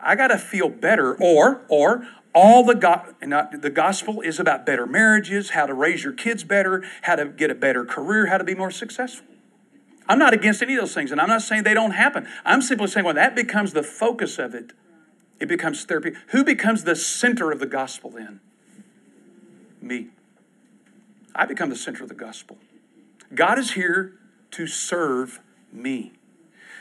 [0.00, 4.86] I got to feel better or or all the go- the gospel is about better
[4.86, 8.44] marriages, how to raise your kids better, how to get a better career, how to
[8.44, 9.26] be more successful.
[10.06, 12.28] I'm not against any of those things and I'm not saying they don't happen.
[12.44, 14.72] I'm simply saying when that becomes the focus of it,
[15.40, 16.12] it becomes therapy.
[16.28, 18.40] Who becomes the center of the gospel then?
[19.80, 20.08] Me.
[21.34, 22.58] I become the center of the gospel.
[23.34, 24.18] God is here
[24.56, 25.40] to serve
[25.72, 26.12] me.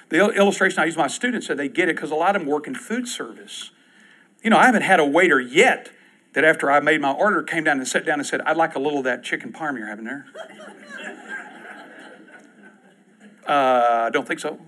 [0.09, 2.49] The illustration I use my students said they get it because a lot of them
[2.49, 3.71] work in food service.
[4.43, 5.89] You know, I haven't had a waiter yet
[6.33, 8.75] that after I made my order came down and sat down and said, I'd like
[8.75, 10.25] a little of that chicken parm you're having there.
[13.47, 14.59] uh, I don't think so.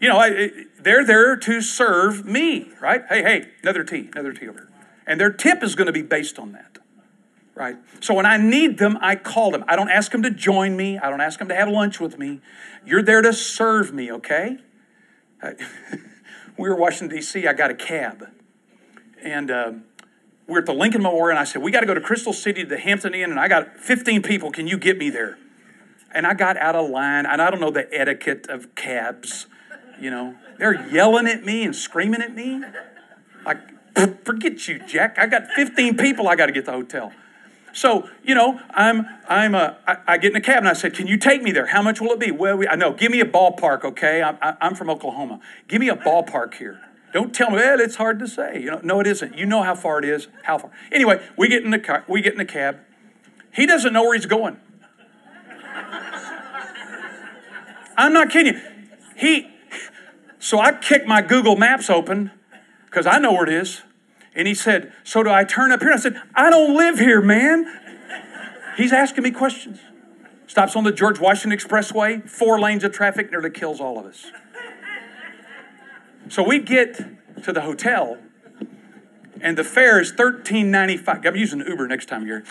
[0.00, 3.02] You know, I, they're there to serve me, right?
[3.08, 4.68] Hey, hey, another tea, another tea over here.
[5.06, 6.78] And their tip is going to be based on that
[7.54, 7.76] right?
[8.00, 9.64] So when I need them, I call them.
[9.68, 10.98] I don't ask them to join me.
[10.98, 12.40] I don't ask them to have lunch with me.
[12.84, 14.58] You're there to serve me, okay?
[16.58, 17.46] we were Washington, D.C.
[17.46, 18.28] I got a cab.
[19.22, 19.72] And uh,
[20.46, 22.62] we're at the Lincoln Memorial, and I said, We got to go to Crystal City
[22.62, 24.50] to the Hampton Inn, and I got 15 people.
[24.50, 25.38] Can you get me there?
[26.12, 29.46] And I got out of line, and I don't know the etiquette of cabs.
[30.00, 32.62] You know, they're yelling at me and screaming at me.
[33.44, 33.58] Like,
[34.24, 35.18] forget you, Jack.
[35.18, 37.12] I got 15 people I got to get to the hotel.
[37.74, 40.94] So, you know, I'm, I'm, a, I, I get in a cab and I said,
[40.94, 41.66] can you take me there?
[41.66, 42.30] How much will it be?
[42.30, 44.22] Well, we, I know, give me a ballpark, okay?
[44.22, 45.40] I'm, I'm from Oklahoma.
[45.66, 46.80] Give me a ballpark here.
[47.12, 48.60] Don't tell me, well, it's hard to say.
[48.60, 49.36] You know, no, it isn't.
[49.36, 50.70] You know how far it is, how far.
[50.92, 52.78] Anyway, we get in the car, we get in the cab.
[53.52, 54.56] He doesn't know where he's going.
[57.96, 58.60] I'm not kidding you.
[59.16, 59.48] He,
[60.38, 62.30] so I kick my Google Maps open
[62.86, 63.82] because I know where it is.
[64.34, 65.92] And he said, So do I turn up here?
[65.92, 67.80] I said, I don't live here, man.
[68.76, 69.80] He's asking me questions.
[70.46, 74.26] Stops on the George Washington Expressway, four lanes of traffic, nearly kills all of us.
[76.28, 77.00] So we get
[77.42, 78.18] to the hotel,
[79.40, 81.24] and the fare is thirteen ninety five.
[81.26, 82.42] I'm using Uber next time, Gary.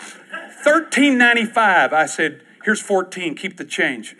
[0.62, 1.92] Thirteen ninety five.
[1.92, 3.34] I said, "Here's fourteen.
[3.34, 4.16] Keep the change."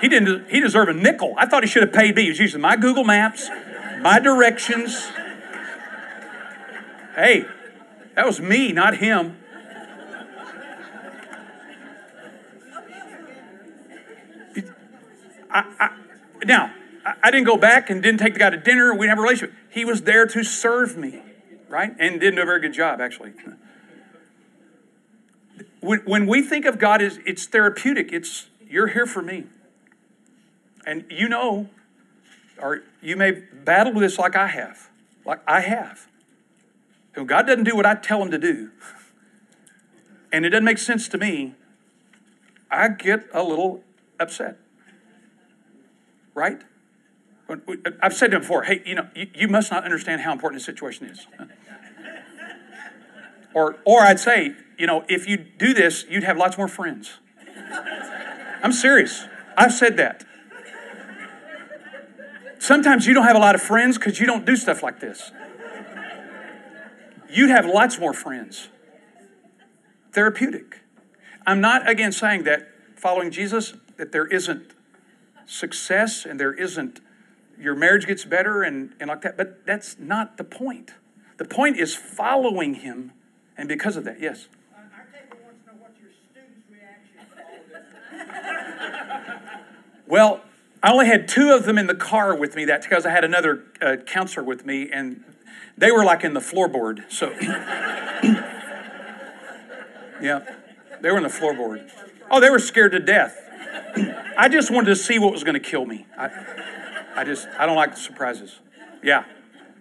[0.00, 0.50] he didn't.
[0.50, 1.34] He deserved a nickel.
[1.38, 2.24] I thought he should have paid me.
[2.24, 3.48] He was using my Google Maps,
[4.02, 5.10] my directions.
[7.14, 7.46] Hey,
[8.14, 9.36] that was me, not him.
[15.50, 15.90] I, I,
[16.44, 16.72] now,
[17.22, 18.92] I didn't go back and didn't take the guy to dinner.
[18.92, 19.54] We didn't have a relationship.
[19.70, 21.20] He was there to serve me,
[21.68, 21.94] right?
[21.98, 23.32] And didn't do a very good job, actually.
[25.80, 29.44] When, when we think of God as it's therapeutic, it's you're here for me.
[30.86, 31.68] And you know,
[32.60, 34.90] or you may battle with this like I have,
[35.24, 36.08] like I have.
[37.14, 38.70] When God doesn't do what I tell him to do,
[40.32, 41.54] and it doesn't make sense to me,
[42.70, 43.84] I get a little
[44.18, 44.58] upset.
[46.34, 46.62] Right?
[48.02, 50.62] I've said to him before, hey, you know, you, you must not understand how important
[50.62, 51.26] the situation is.
[53.54, 57.18] or, or I'd say, you know, if you do this, you'd have lots more friends.
[58.62, 59.26] I'm serious.
[59.56, 60.24] I've said that.
[62.62, 65.32] Sometimes you don't have a lot of friends because you don't do stuff like this.
[67.28, 68.68] You'd have lots more friends.
[70.12, 70.78] Therapeutic.
[71.44, 74.74] I'm not again saying that following Jesus, that there isn't
[75.44, 77.00] success and there isn't
[77.58, 79.36] your marriage gets better and, and like that.
[79.36, 80.92] But that's not the point.
[81.38, 83.10] The point is following him,
[83.58, 84.46] and because of that, yes.
[84.72, 87.56] Our table wants to know what your students' reaction to all
[88.54, 90.06] of this.
[90.06, 90.42] Well,
[90.82, 92.64] I only had two of them in the car with me.
[92.64, 95.22] That's because I had another uh, counselor with me, and
[95.78, 97.10] they were like in the floorboard.
[97.10, 97.30] So,
[100.20, 100.40] yeah,
[101.00, 101.88] they were in the floorboard.
[102.30, 103.38] Oh, they were scared to death.
[104.36, 106.06] I just wanted to see what was going to kill me.
[106.16, 106.30] I,
[107.14, 108.58] I just, I don't like surprises.
[109.02, 109.24] Yeah.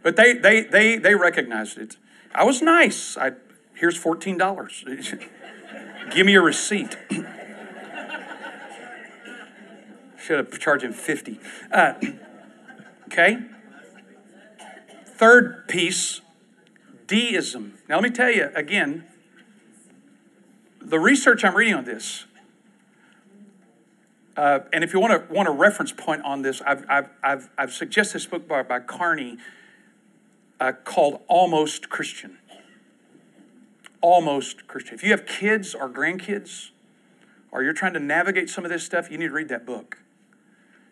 [0.03, 1.97] But they, they, they, they recognized it.
[2.33, 3.17] I was nice.
[3.17, 3.31] I,
[3.73, 5.29] here's $14.
[6.11, 6.97] Give me a receipt.
[10.31, 11.41] Should have charged him 50.
[11.73, 11.93] Uh,
[13.07, 13.37] okay.
[15.05, 16.21] Third piece,
[17.05, 17.73] deism.
[17.89, 19.03] Now, let me tell you again,
[20.79, 22.27] the research I'm reading on this,
[24.37, 27.49] uh, and if you want to want a reference point on this, I've, I've, I've,
[27.57, 29.35] I've suggested this book by, by Carney
[30.61, 32.37] uh, called Almost Christian.
[33.99, 34.95] Almost Christian.
[34.95, 36.69] If you have kids or grandkids,
[37.51, 40.00] or you're trying to navigate some of this stuff, you need to read that book.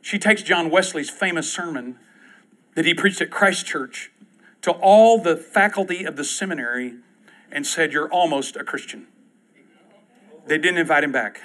[0.02, 2.00] She takes John Wesley's famous sermon
[2.76, 4.12] that he preached at Christ Church
[4.62, 6.96] to all the faculty of the seminary
[7.52, 9.08] and said, You're almost a Christian.
[10.48, 11.42] They didn't invite him back.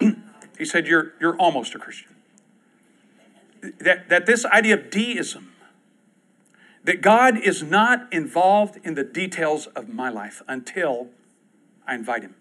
[0.58, 2.16] He said, You're, you're almost a Christian.
[3.78, 5.52] That, that this idea of deism,
[6.82, 11.10] that God is not involved in the details of my life until
[11.86, 12.34] I invite Him.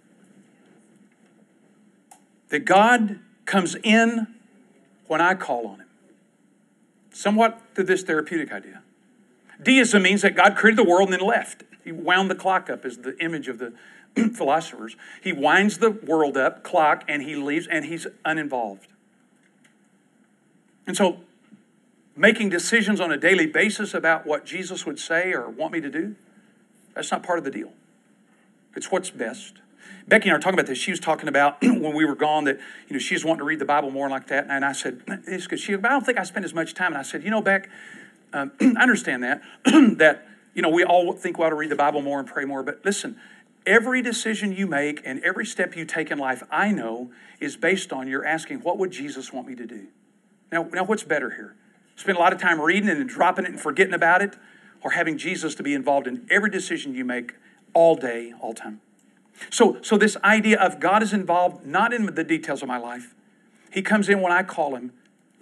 [2.50, 4.28] That God comes in
[5.08, 5.88] when I call on Him.
[7.12, 8.84] Somewhat to this therapeutic idea.
[9.62, 11.64] Deism means that God created the world and then left.
[11.84, 13.74] He wound the clock up as the image of the
[14.36, 14.96] philosophers.
[15.24, 18.88] He winds the world up, clock, and he leaves, and he's uninvolved.
[20.86, 21.22] And so,
[22.16, 25.90] making decisions on a daily basis about what Jesus would say or want me to
[25.90, 26.16] do,
[26.94, 27.74] that's not part of the deal.
[28.76, 29.56] It's what's best.
[30.08, 30.78] Becky and I were talking about this.
[30.78, 33.46] She was talking about when we were gone that you know she she's wanting to
[33.46, 35.74] read the Bible more like that, and I said it's because she.
[35.74, 36.94] I don't think I spend as much time.
[36.94, 37.70] And I said, you know, Beck,
[38.34, 39.42] um, I understand that
[39.98, 42.46] that you know we all think we ought to read the Bible more and pray
[42.46, 42.64] more.
[42.64, 43.18] But listen,
[43.68, 47.12] Every decision you make and every step you take in life, I know,
[47.42, 49.88] is based on your asking, What would Jesus want me to do?
[50.54, 51.54] Now, now what's better here?
[51.98, 54.38] Spend a lot of time reading and dropping it and forgetting about it,
[54.82, 57.34] or having Jesus to be involved in every decision you make
[57.74, 58.80] all day, all time?
[59.50, 63.14] So, so this idea of God is involved not in the details of my life.
[63.72, 64.94] He comes in when I call him.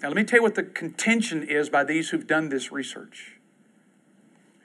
[0.02, 3.38] Now, let me tell you what the contention is by these who've done this research.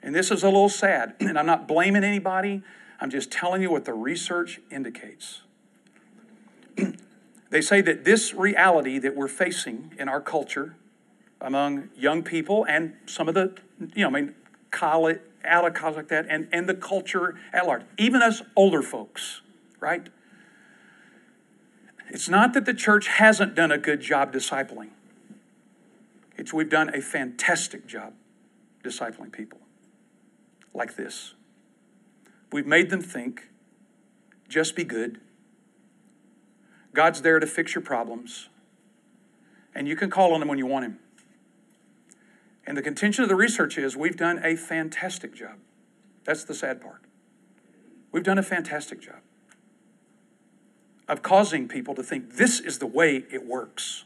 [0.03, 2.63] And this is a little sad, and I'm not blaming anybody.
[2.99, 5.41] I'm just telling you what the research indicates.
[7.49, 10.75] they say that this reality that we're facing in our culture
[11.39, 13.55] among young people and some of the,
[13.95, 14.35] you know, I mean,
[14.69, 18.81] college, out of college like that, and, and the culture at large, even us older
[18.81, 19.41] folks,
[19.79, 20.09] right?
[22.09, 24.89] It's not that the church hasn't done a good job discipling.
[26.37, 28.13] It's we've done a fantastic job
[28.83, 29.59] discipling people
[30.73, 31.35] like this.
[32.51, 33.49] We've made them think,
[34.49, 35.21] just be good.
[36.93, 38.49] God's there to fix your problems,
[39.73, 40.99] and you can call on Him when you want Him.
[42.71, 45.57] And the contention of the research is we've done a fantastic job.
[46.23, 47.01] That's the sad part.
[48.13, 49.19] We've done a fantastic job
[51.05, 54.05] of causing people to think this is the way it works.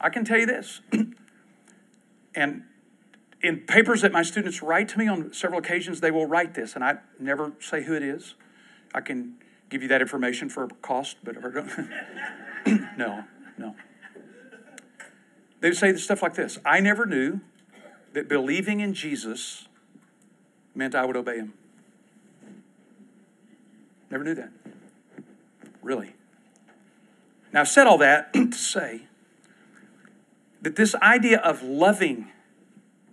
[0.00, 0.80] I can tell you this,
[2.34, 2.62] and
[3.42, 6.74] in papers that my students write to me on several occasions, they will write this,
[6.74, 8.34] and I never say who it is.
[8.94, 9.34] I can
[9.68, 11.34] give you that information for a cost, but
[12.96, 13.24] no,
[13.58, 13.76] no.
[15.64, 17.40] They would say stuff like this I never knew
[18.12, 19.66] that believing in Jesus
[20.74, 21.54] meant I would obey him.
[24.10, 24.50] Never knew that.
[25.80, 26.16] Really.
[27.50, 29.04] Now, I've said all that to say
[30.60, 32.30] that this idea of loving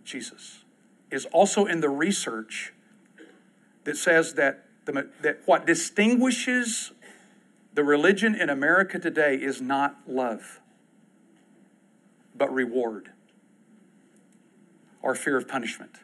[0.04, 0.66] Jesus
[1.10, 2.74] is also in the research
[3.86, 6.91] that says that, the, that what distinguishes
[7.76, 10.60] the religion in America today is not love,
[12.42, 13.12] but reward
[15.04, 15.98] or fear of punishment.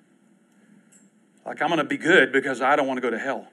[1.44, 3.48] Like, I'm going to be good because I don't want to go to hell.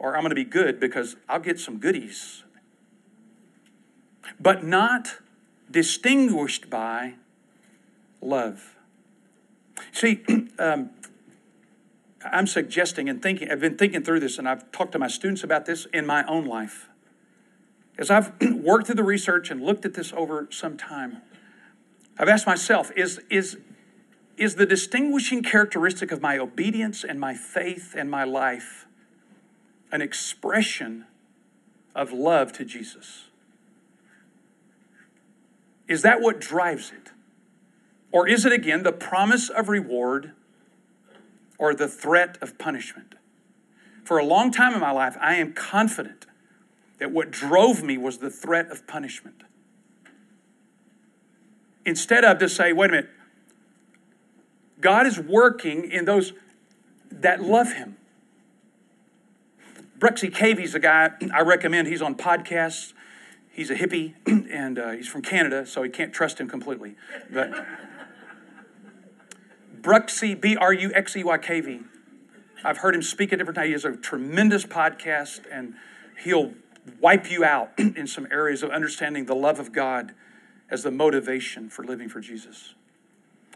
[0.00, 2.42] Or I'm going to be good because I'll get some goodies.
[4.40, 5.18] But not
[5.70, 7.14] distinguished by
[8.20, 8.74] love.
[9.92, 10.24] See,
[10.58, 10.90] um,
[12.24, 15.44] I'm suggesting and thinking, I've been thinking through this and I've talked to my students
[15.44, 16.88] about this in my own life.
[17.98, 18.32] As I've
[18.62, 21.22] worked through the research and looked at this over some time,
[22.18, 23.58] I've asked myself is, is,
[24.36, 28.86] is the distinguishing characteristic of my obedience and my faith and my life
[29.92, 31.06] an expression
[31.94, 33.24] of love to Jesus?
[35.86, 37.12] Is that what drives it?
[38.10, 40.32] Or is it again the promise of reward
[41.58, 43.14] or the threat of punishment?
[44.04, 46.26] For a long time in my life, I am confident
[46.98, 49.42] that what drove me was the threat of punishment.
[51.84, 53.10] Instead of to say, wait a minute,
[54.80, 56.32] God is working in those
[57.10, 57.96] that love Him.
[59.98, 61.88] Bruxy Cavey's a guy I recommend.
[61.88, 62.92] He's on podcasts.
[63.50, 64.14] He's a hippie,
[64.50, 66.96] and uh, he's from Canada, so he can't trust him completely.
[67.30, 67.64] But
[69.80, 71.80] Bruxy, B R U X E Y K V.
[72.64, 73.66] I've heard him speak at different times.
[73.66, 75.74] He has a tremendous podcast, and
[76.24, 76.52] he'll
[77.00, 80.14] wipe you out in some areas of understanding the love of God
[80.70, 82.74] as the motivation for living for Jesus.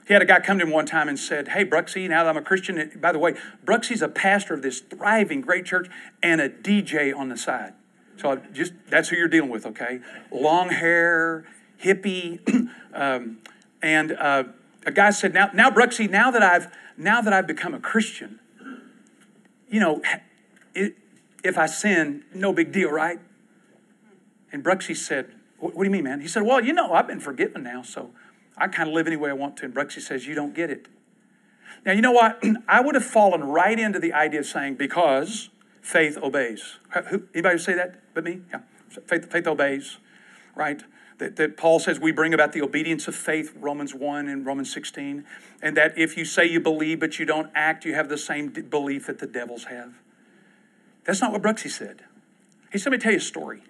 [0.06, 2.30] He had a guy come to him one time and said, Hey, Bruxy, now that
[2.30, 5.88] I'm a Christian, by the way, Bruxy's a pastor of this thriving great church
[6.22, 7.74] and a DJ on the side.
[8.16, 10.00] So just that's who you're dealing with, okay?
[10.32, 11.44] Long hair,
[11.82, 12.40] hippie,
[12.94, 13.38] um,
[13.82, 14.44] and uh,
[14.86, 18.40] a guy said, "Now, now, Bruxy, now that I've now that I've become a Christian,
[19.68, 20.02] you know,
[21.44, 23.20] if I sin, no big deal, right?"
[24.52, 27.06] And Bruxy said, what, "What do you mean, man?" He said, "Well, you know, I've
[27.06, 28.10] been forgiven now, so
[28.56, 30.70] I kind of live any way I want to." And Bruxy says, "You don't get
[30.70, 30.88] it."
[31.84, 32.42] Now, you know what?
[32.68, 36.78] I would have fallen right into the idea of saying because faith obeys.
[37.34, 38.42] Anybody say that but me?
[38.50, 38.60] Yeah.
[39.06, 39.98] Faith, faith obeys,
[40.54, 40.82] right?
[41.18, 44.72] That, that Paul says we bring about the obedience of faith, Romans 1 and Romans
[44.72, 45.24] 16.
[45.60, 48.48] And that if you say you believe but you don't act, you have the same
[48.48, 49.94] belief that the devils have.
[51.08, 52.02] That's not what Bruxy said.
[52.70, 53.62] He said, let me tell you a story.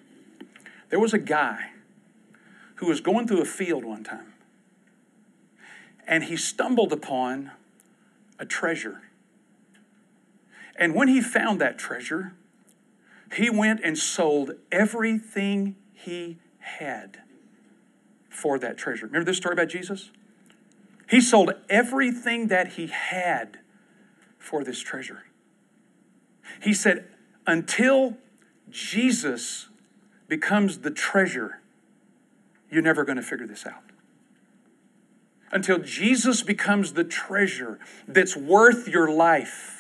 [0.91, 1.71] There was a guy
[2.75, 4.33] who was going through a field one time,
[6.05, 7.53] and he stumbled upon
[8.41, 9.03] a treasure.
[10.75, 12.35] And when he found that treasure,
[13.33, 17.19] he went and sold everything he had
[18.29, 19.07] for that treasure.
[19.07, 20.11] Remember this story about Jesus?
[21.09, 23.61] He sold everything that he had
[24.39, 25.23] for this treasure.
[26.61, 27.07] He said,
[27.49, 28.17] until
[28.71, 29.69] Jesus
[30.29, 31.61] becomes the treasure,
[32.71, 33.83] you're never going to figure this out.
[35.51, 39.75] Until Jesus becomes the treasure that's worth your life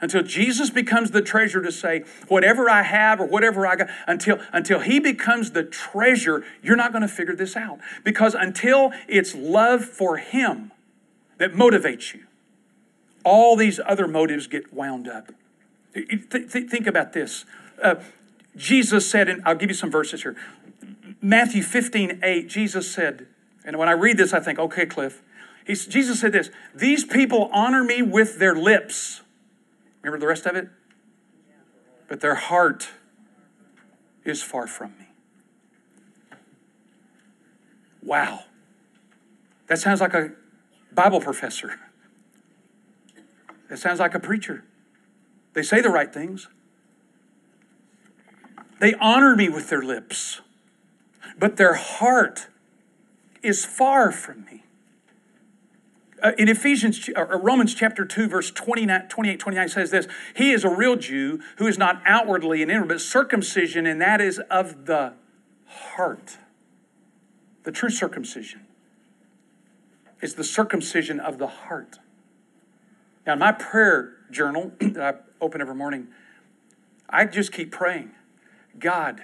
[0.00, 4.38] until Jesus becomes the treasure to say, whatever I have or whatever I got, until,
[4.52, 7.80] until he becomes the treasure, you're not going to figure this out.
[8.04, 10.70] Because until it's love for him
[11.38, 12.26] that motivates you,
[13.24, 15.32] all these other motives get wound up.
[15.94, 17.44] Th- th- think about this.
[17.82, 17.96] Uh,
[18.56, 20.36] Jesus said, and I'll give you some verses here.
[21.20, 23.26] Matthew 15, 8, Jesus said,
[23.64, 25.22] and when I read this, I think, okay, Cliff.
[25.66, 29.20] He's, Jesus said this These people honor me with their lips.
[30.02, 30.68] Remember the rest of it?
[32.08, 32.88] But their heart
[34.24, 35.06] is far from me.
[38.02, 38.44] Wow.
[39.66, 40.32] That sounds like a
[40.92, 41.78] Bible professor.
[43.68, 44.64] That sounds like a preacher.
[45.58, 46.46] They say the right things.
[48.78, 50.40] They honor me with their lips,
[51.36, 52.46] but their heart
[53.42, 54.62] is far from me.
[56.22, 60.06] Uh, in Ephesians, or Romans chapter 2, verse 29, 28, 29 says this
[60.36, 64.20] He is a real Jew who is not outwardly an inward, but circumcision, and that
[64.20, 65.14] is of the
[65.66, 66.38] heart.
[67.64, 68.60] The true circumcision
[70.22, 71.98] is the circumcision of the heart.
[73.26, 76.08] Now, in my prayer journal that I open every morning,
[77.08, 78.12] I just keep praying
[78.78, 79.22] God,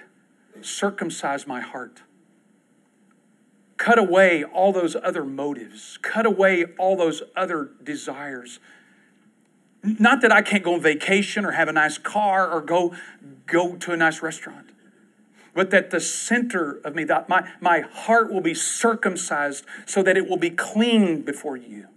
[0.61, 2.01] circumcise my heart.
[3.77, 5.99] Cut away all those other motives.
[6.01, 8.59] Cut away all those other desires.
[9.83, 12.95] Not that I can't go on vacation or have a nice car or go,
[13.45, 14.69] go to a nice restaurant,
[15.53, 20.17] but that the center of me, that my, my heart will be circumcised so that
[20.17, 21.87] it will be clean before you.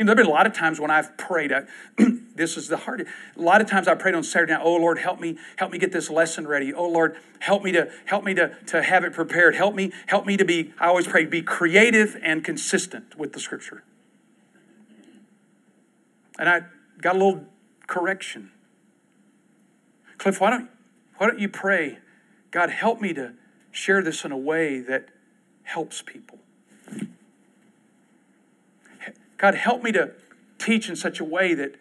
[0.00, 1.52] Know, there have been a lot of times when I've prayed.
[1.52, 1.64] I,
[2.34, 3.06] this is the hard.
[3.36, 4.62] A lot of times I prayed on Saturday night.
[4.64, 6.72] Oh Lord, help me, help me get this lesson ready.
[6.72, 9.56] Oh Lord, help me to help me to to have it prepared.
[9.56, 10.72] Help me, help me to be.
[10.80, 13.84] I always pray, be creative and consistent with the Scripture.
[16.38, 16.62] And I
[17.02, 17.44] got a little
[17.86, 18.52] correction.
[20.16, 20.70] Cliff, why don't
[21.18, 21.98] why don't you pray,
[22.50, 23.34] God, help me to
[23.70, 25.10] share this in a way that
[25.62, 26.39] helps people.
[29.40, 30.10] God, help me to
[30.58, 31.76] teach in such a way that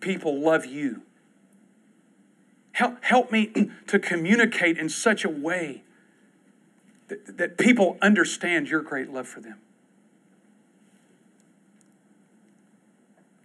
[0.00, 1.02] people love you.
[2.72, 5.84] Help, help me to communicate in such a way
[7.06, 9.60] that, that people understand your great love for them.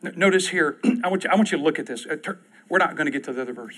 [0.01, 2.07] Notice here, I want, you, I want you to look at this.
[2.07, 2.18] Uh,
[2.68, 3.78] we're not going to get to the other verse.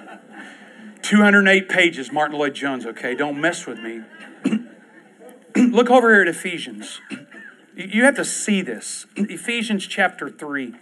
[1.02, 3.14] 208 pages, Martyn Lloyd-Jones, okay?
[3.14, 4.00] Don't mess with me.
[5.56, 7.02] look over here at Ephesians.
[7.76, 9.06] You have to see this.
[9.16, 10.74] Ephesians chapter 3.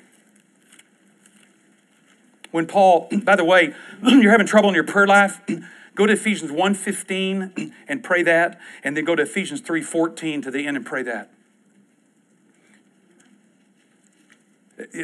[2.53, 5.41] When Paul, by the way, you're having trouble in your prayer life,
[5.97, 10.65] go to Ephesians 1.15 and pray that, and then go to Ephesians 3.14 to the
[10.65, 11.31] end and pray that.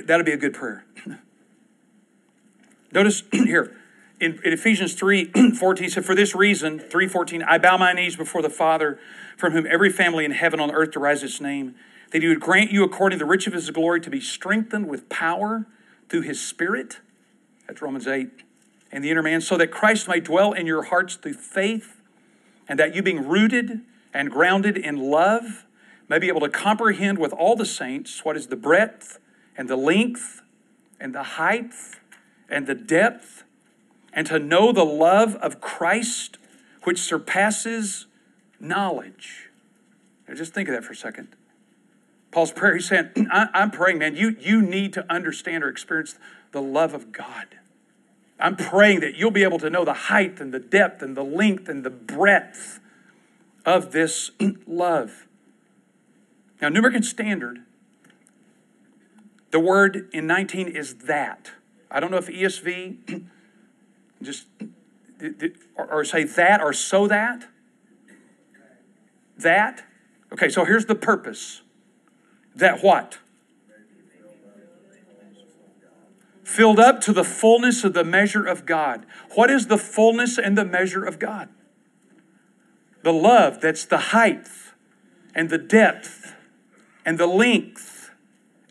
[0.06, 0.84] That'll be a good prayer.
[2.92, 3.76] Notice here,
[4.20, 8.42] in, in Ephesians 3 14, said, For this reason, 3.14, I bow my knees before
[8.42, 9.00] the Father,
[9.40, 11.74] from whom every family in heaven on earth derives its name,
[12.12, 14.88] that he would grant you, according to the rich of his glory, to be strengthened
[14.88, 15.66] with power
[16.08, 17.00] through his Spirit.
[17.66, 18.28] That's Romans 8.
[18.92, 22.00] And the inner man, so that Christ may dwell in your hearts through faith,
[22.68, 23.80] and that you, being rooted
[24.12, 25.64] and grounded in love,
[26.08, 29.18] may be able to comprehend with all the saints what is the breadth
[29.56, 30.42] and the length
[31.00, 31.72] and the height
[32.48, 33.44] and the depth
[34.12, 36.38] and to know the love of Christ,
[36.82, 38.06] which surpasses
[38.60, 39.50] knowledge.
[40.28, 41.28] Now just think of that for a second.
[42.30, 46.16] Paul's prayer, he's saying, I'm praying, man, you, you need to understand or experience
[46.52, 47.46] the love of God.
[48.38, 51.24] I'm praying that you'll be able to know the height and the depth and the
[51.24, 52.80] length and the breadth
[53.66, 54.30] of this
[54.66, 55.26] love.
[56.62, 57.60] Now, New American Standard,
[59.50, 61.52] the word in 19 is that.
[61.90, 63.24] I don't know if ESV
[64.22, 64.46] just
[65.76, 67.46] or, say that or so that.
[69.42, 69.84] That.
[70.32, 71.62] Okay, so here's the purpose.
[72.54, 73.18] That what?
[76.44, 79.06] Filled up to the fullness of the measure of God.
[79.34, 81.48] What is the fullness and the measure of God?
[83.02, 84.48] The love that's the height
[85.34, 86.34] and the depth
[87.06, 88.10] and the length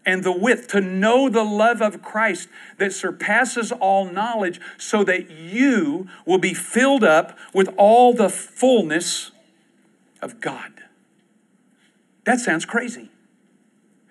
[0.06, 5.30] and the width, to know the love of Christ that surpasses all knowledge, so that
[5.30, 9.32] you will be filled up with all the fullness
[10.22, 10.84] of God.
[12.26, 13.10] That sounds crazy.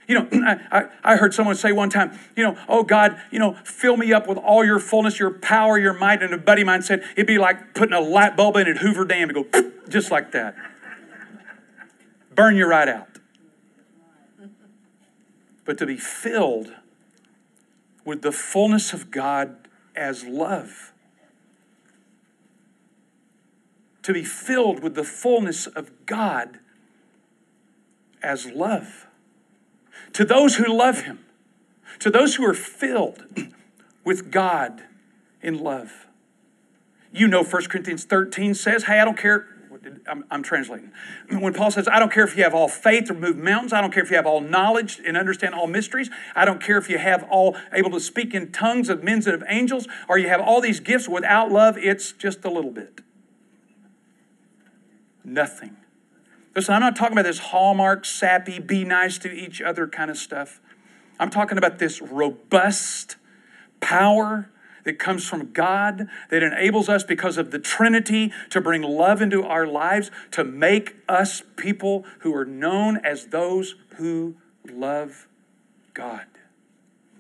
[0.06, 0.28] You know,
[0.72, 4.12] I, I, heard someone say one time, you know, oh God, you know, fill me
[4.12, 6.22] up with all your fullness, your power, your might.
[6.22, 8.78] And a buddy of mine said, it'd be like putting a light bulb in at
[8.78, 10.56] Hoover Dam and go just like that.
[12.34, 13.08] Burn you right out
[15.68, 16.72] but to be filled
[18.02, 20.94] with the fullness of God as love.
[24.08, 26.60] To be filled with the fullness of God
[28.22, 29.06] as love.
[30.14, 31.26] To those who love him,
[31.98, 33.26] to those who are filled
[34.06, 34.82] with God
[35.42, 36.06] in love.
[37.12, 39.46] You know 1 Corinthians 13 says, hey, I don't care.
[40.08, 40.90] I'm, I'm, translating.
[41.30, 43.82] When Paul says, I don't care if you have all faith to move mountains, I
[43.82, 46.88] don't care if you have all knowledge and understand all mysteries, I don't care if
[46.88, 50.28] you have all able to speak in tongues of men and of angels, or you
[50.28, 53.02] have all these gifts without love, it's just a little bit.
[55.28, 55.76] Nothing.
[56.56, 60.16] Listen, I'm not talking about this hallmark, sappy, be nice to each other kind of
[60.16, 60.60] stuff.
[61.20, 63.16] I'm talking about this robust
[63.80, 64.50] power
[64.84, 69.44] that comes from God that enables us because of the Trinity to bring love into
[69.44, 75.26] our lives, to make us people who are known as those who love
[75.92, 76.24] God.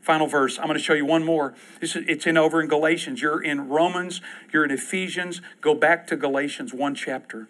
[0.00, 0.58] Final verse.
[0.58, 1.54] I'm going to show you one more.
[1.82, 3.20] It's in over in Galatians.
[3.20, 5.42] You're in Romans, you're in Ephesians.
[5.60, 7.46] Go back to Galatians, one chapter.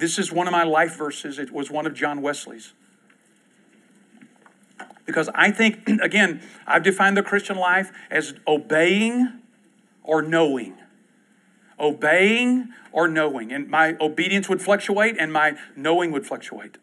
[0.00, 1.38] This is one of my life verses.
[1.38, 2.72] It was one of John Wesley's.
[5.04, 9.40] Because I think, again, I've defined the Christian life as obeying
[10.02, 10.78] or knowing.
[11.78, 13.52] Obeying or knowing.
[13.52, 16.78] And my obedience would fluctuate and my knowing would fluctuate.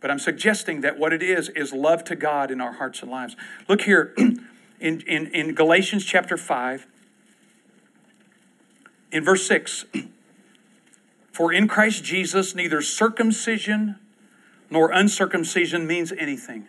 [0.00, 3.10] But I'm suggesting that what it is is love to God in our hearts and
[3.10, 3.34] lives.
[3.66, 4.44] Look here in,
[4.80, 6.86] in, in Galatians chapter 5,
[9.10, 9.86] in verse 6.
[11.36, 13.96] For in Christ Jesus, neither circumcision
[14.70, 16.66] nor uncircumcision means anything,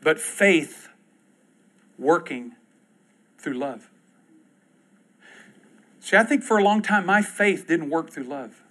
[0.00, 0.88] but faith
[1.98, 2.54] working
[3.36, 3.90] through love.
[5.98, 8.62] See, I think for a long time my faith didn't work through love.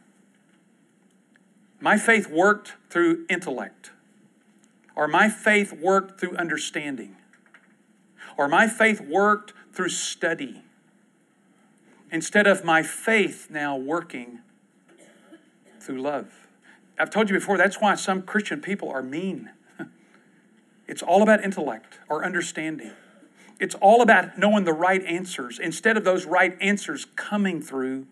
[1.82, 3.92] My faith worked through intellect,
[4.96, 7.18] or my faith worked through understanding,
[8.38, 10.64] or my faith worked through study
[12.12, 14.40] instead of my faith now working
[15.80, 16.48] through love.
[17.00, 19.52] I've told you before, that's why some Christian people are mean.
[20.90, 22.94] It's all about intellect or understanding.
[23.60, 28.08] It's all about knowing the right answers instead of those right answers coming through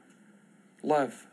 [0.83, 1.25] love.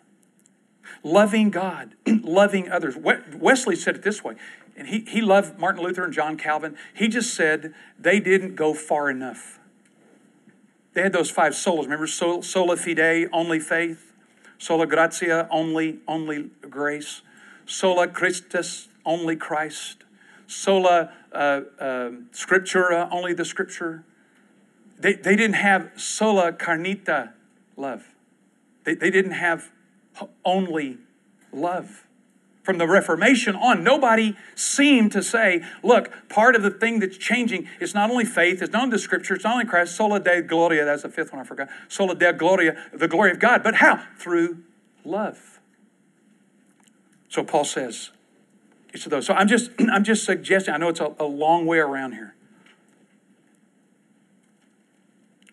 [1.03, 2.95] Loving God, loving others.
[2.97, 4.37] Wesley said it this way,
[4.77, 6.77] and he, he loved Martin Luther and John Calvin.
[6.95, 9.59] He just said they didn't go far enough.
[10.95, 11.85] They had those five solas.
[11.85, 14.13] Remember, sola fide, only faith.
[14.59, 17.23] Sola gratia, only, only grace.
[17.67, 20.05] Sola Christus, only Christ.
[20.47, 24.05] Sola uh, uh, scriptura, only the scripture.
[24.99, 27.31] They, they didn't have sola caritas,
[27.77, 28.05] love.
[28.85, 29.71] They, they didn't have
[30.45, 30.99] only
[31.53, 32.07] love
[32.63, 37.69] from the Reformation on, nobody seemed to say, look, part of the thing that's changing
[37.81, 40.43] is not only faith, it's not only the scripture, it's not only Christ, sola deo
[40.43, 43.77] gloria, that's the fifth one I forgot, sola deo gloria, the glory of God, but
[43.77, 44.05] how?
[44.17, 44.59] Through
[45.05, 45.61] love.
[47.29, 48.11] So Paul says,
[48.95, 49.27] each of those.
[49.27, 52.35] So I'm just, I'm just suggesting, I know it's a, a long way around here.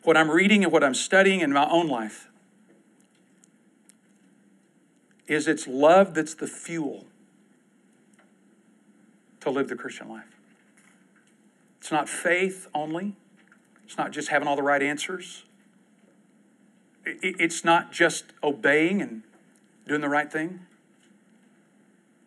[0.03, 2.28] What I'm reading and what I'm studying in my own life
[5.29, 7.05] is it's love that's the fuel
[9.39, 10.25] to live the Christian life.
[11.79, 13.15] It's not faith only,
[13.85, 15.43] it's not just having all the right answers,
[17.05, 19.23] it's not just obeying and
[19.87, 20.61] doing the right thing.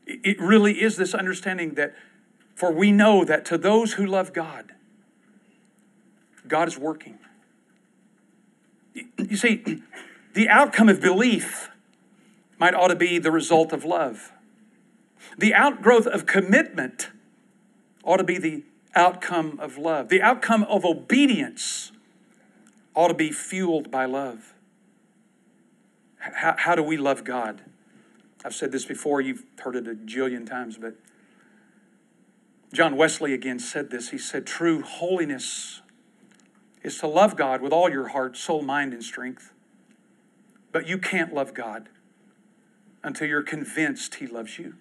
[0.07, 1.95] It really is this understanding that,
[2.55, 4.73] for we know that to those who love God,
[6.49, 7.19] God is working.
[8.95, 9.83] You see,
[10.35, 11.69] the outcome of belief
[12.63, 14.31] might ought to be the result of love.
[15.37, 17.11] The outgrowth of commitment
[18.05, 18.63] ought to be the
[18.95, 20.11] outcome of love.
[20.11, 21.91] The outcome of obedience
[22.95, 24.55] ought to be fueled by love.
[26.19, 27.63] How, how do we love God?
[28.45, 30.95] I've said this before, you've heard it a jillion times, but
[32.73, 34.11] John Wesley again said this.
[34.11, 35.83] He said, True holiness
[36.85, 39.53] is to love God with all your heart, soul, mind, and strength.
[40.71, 41.89] But you can't love God
[43.03, 44.75] until you're convinced He loves you.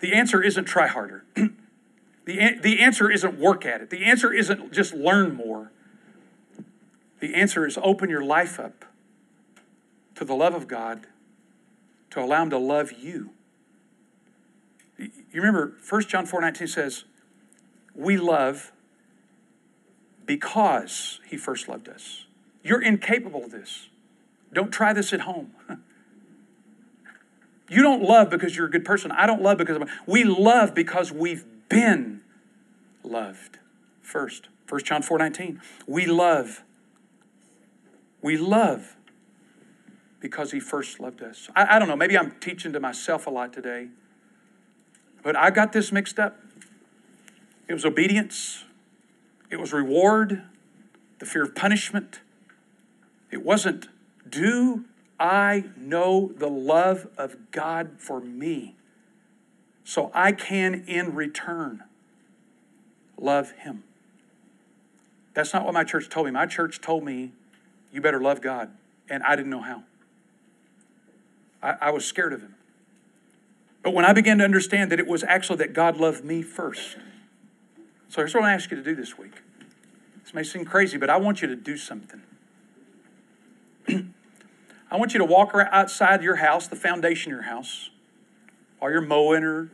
[0.00, 1.24] The answer isn't try harder.
[1.34, 3.90] the, the answer isn't work at it.
[3.90, 5.70] The answer isn't just learn more.
[7.20, 8.84] The answer is open your life up
[10.14, 11.06] to the love of God
[12.10, 13.30] to allow Him to love you.
[14.98, 17.04] You remember 1 John 4 19 says,
[17.94, 18.72] We love
[20.26, 22.26] because He first loved us.
[22.62, 23.88] You're incapable of this.
[24.52, 25.52] Don't try this at home.
[27.68, 29.10] You don't love because you're a good person.
[29.10, 32.20] I don't love because I'm, we love because we've been
[33.02, 33.58] loved
[34.02, 34.48] first.
[34.68, 35.60] 1 John 4 19.
[35.86, 36.62] We love.
[38.20, 38.96] We love
[40.20, 41.50] because he first loved us.
[41.54, 43.88] I, I don't know, maybe I'm teaching to myself a lot today.
[45.22, 46.40] But I got this mixed up.
[47.68, 48.64] It was obedience,
[49.50, 50.42] it was reward,
[51.18, 52.20] the fear of punishment.
[53.30, 53.88] It wasn't,
[54.26, 54.84] do
[55.18, 58.74] I know the love of God for me
[59.84, 61.84] so I can in return
[63.18, 63.84] love Him?
[65.34, 66.32] That's not what my church told me.
[66.32, 67.32] My church told me,
[67.92, 68.70] you better love God.
[69.08, 69.82] And I didn't know how.
[71.62, 72.54] I, I was scared of Him.
[73.82, 76.96] But when I began to understand that it was actually that God loved me first.
[78.08, 79.34] So here's what I ask you to do this week.
[80.22, 82.22] This may seem crazy, but I want you to do something.
[84.94, 87.90] I want you to walk outside your house, the foundation of your house,
[88.78, 89.72] while you're mowing or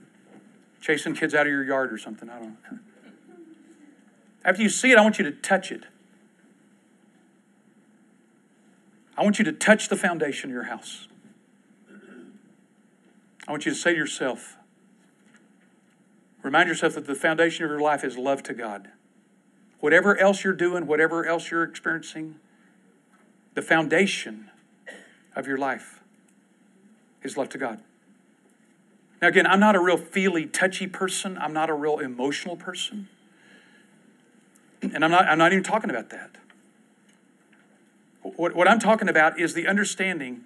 [0.80, 2.30] chasing kids out of your yard or something.
[2.30, 2.78] I don't know.
[4.46, 5.84] After you see it, I want you to touch it.
[9.14, 11.06] I want you to touch the foundation of your house.
[13.46, 14.56] I want you to say to yourself,
[16.42, 18.88] remind yourself that the foundation of your life is love to God.
[19.80, 22.36] Whatever else you're doing, whatever else you're experiencing,
[23.52, 24.49] the foundation
[25.34, 26.00] of your life
[27.22, 27.80] is love to God.
[29.20, 31.36] Now, again, I'm not a real feely, touchy person.
[31.38, 33.08] I'm not a real emotional person.
[34.82, 36.30] And I'm not, I'm not even talking about that.
[38.22, 40.42] What, what I'm talking about is the understanding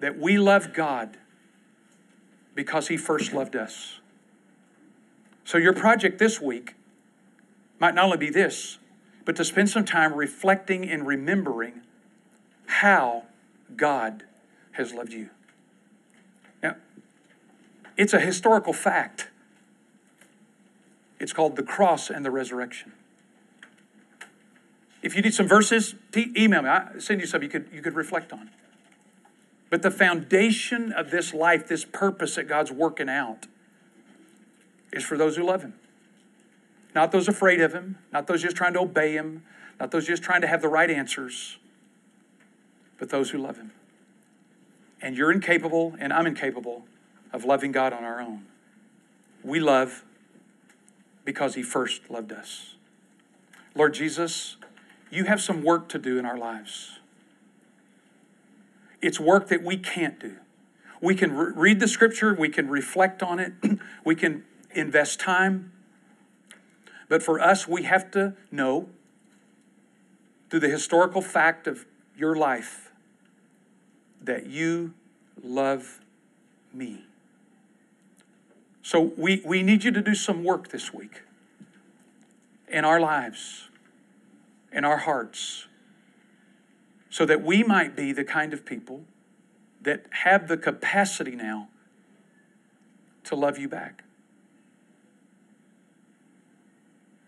[0.00, 1.18] that we love God
[2.54, 4.00] because He first loved us.
[5.44, 6.74] So, your project this week
[7.78, 8.78] might not only be this,
[9.24, 11.82] but to spend some time reflecting and remembering
[12.80, 13.24] how
[13.76, 14.22] God
[14.72, 15.28] has loved you.
[16.62, 16.76] Now,
[17.98, 19.28] it's a historical fact.
[21.18, 22.92] It's called the cross and the resurrection.
[25.02, 26.70] If you need some verses, email me.
[26.70, 28.48] I send you some you could, you could reflect on.
[29.68, 33.46] But the foundation of this life, this purpose that God's working out,
[34.90, 35.74] is for those who love Him.
[36.94, 39.42] Not those afraid of Him, not those just trying to obey Him,
[39.78, 41.58] not those just trying to have the right answers,
[43.00, 43.72] but those who love Him.
[45.02, 46.84] And you're incapable, and I'm incapable
[47.32, 48.44] of loving God on our own.
[49.42, 50.04] We love
[51.24, 52.74] because He first loved us.
[53.74, 54.58] Lord Jesus,
[55.10, 56.98] you have some work to do in our lives.
[59.00, 60.36] It's work that we can't do.
[61.00, 63.54] We can re- read the scripture, we can reflect on it,
[64.04, 65.72] we can invest time.
[67.08, 68.90] But for us, we have to know
[70.50, 72.89] through the historical fact of your life
[74.22, 74.94] that you
[75.42, 76.00] love
[76.72, 77.04] me.
[78.82, 81.22] So we, we need you to do some work this week
[82.68, 83.68] in our lives,
[84.72, 85.66] in our hearts,
[87.08, 89.04] so that we might be the kind of people
[89.82, 91.68] that have the capacity now
[93.24, 94.04] to love you back.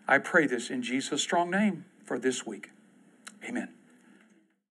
[0.07, 2.69] I pray this in Jesus' strong name for this week.
[3.47, 3.69] Amen.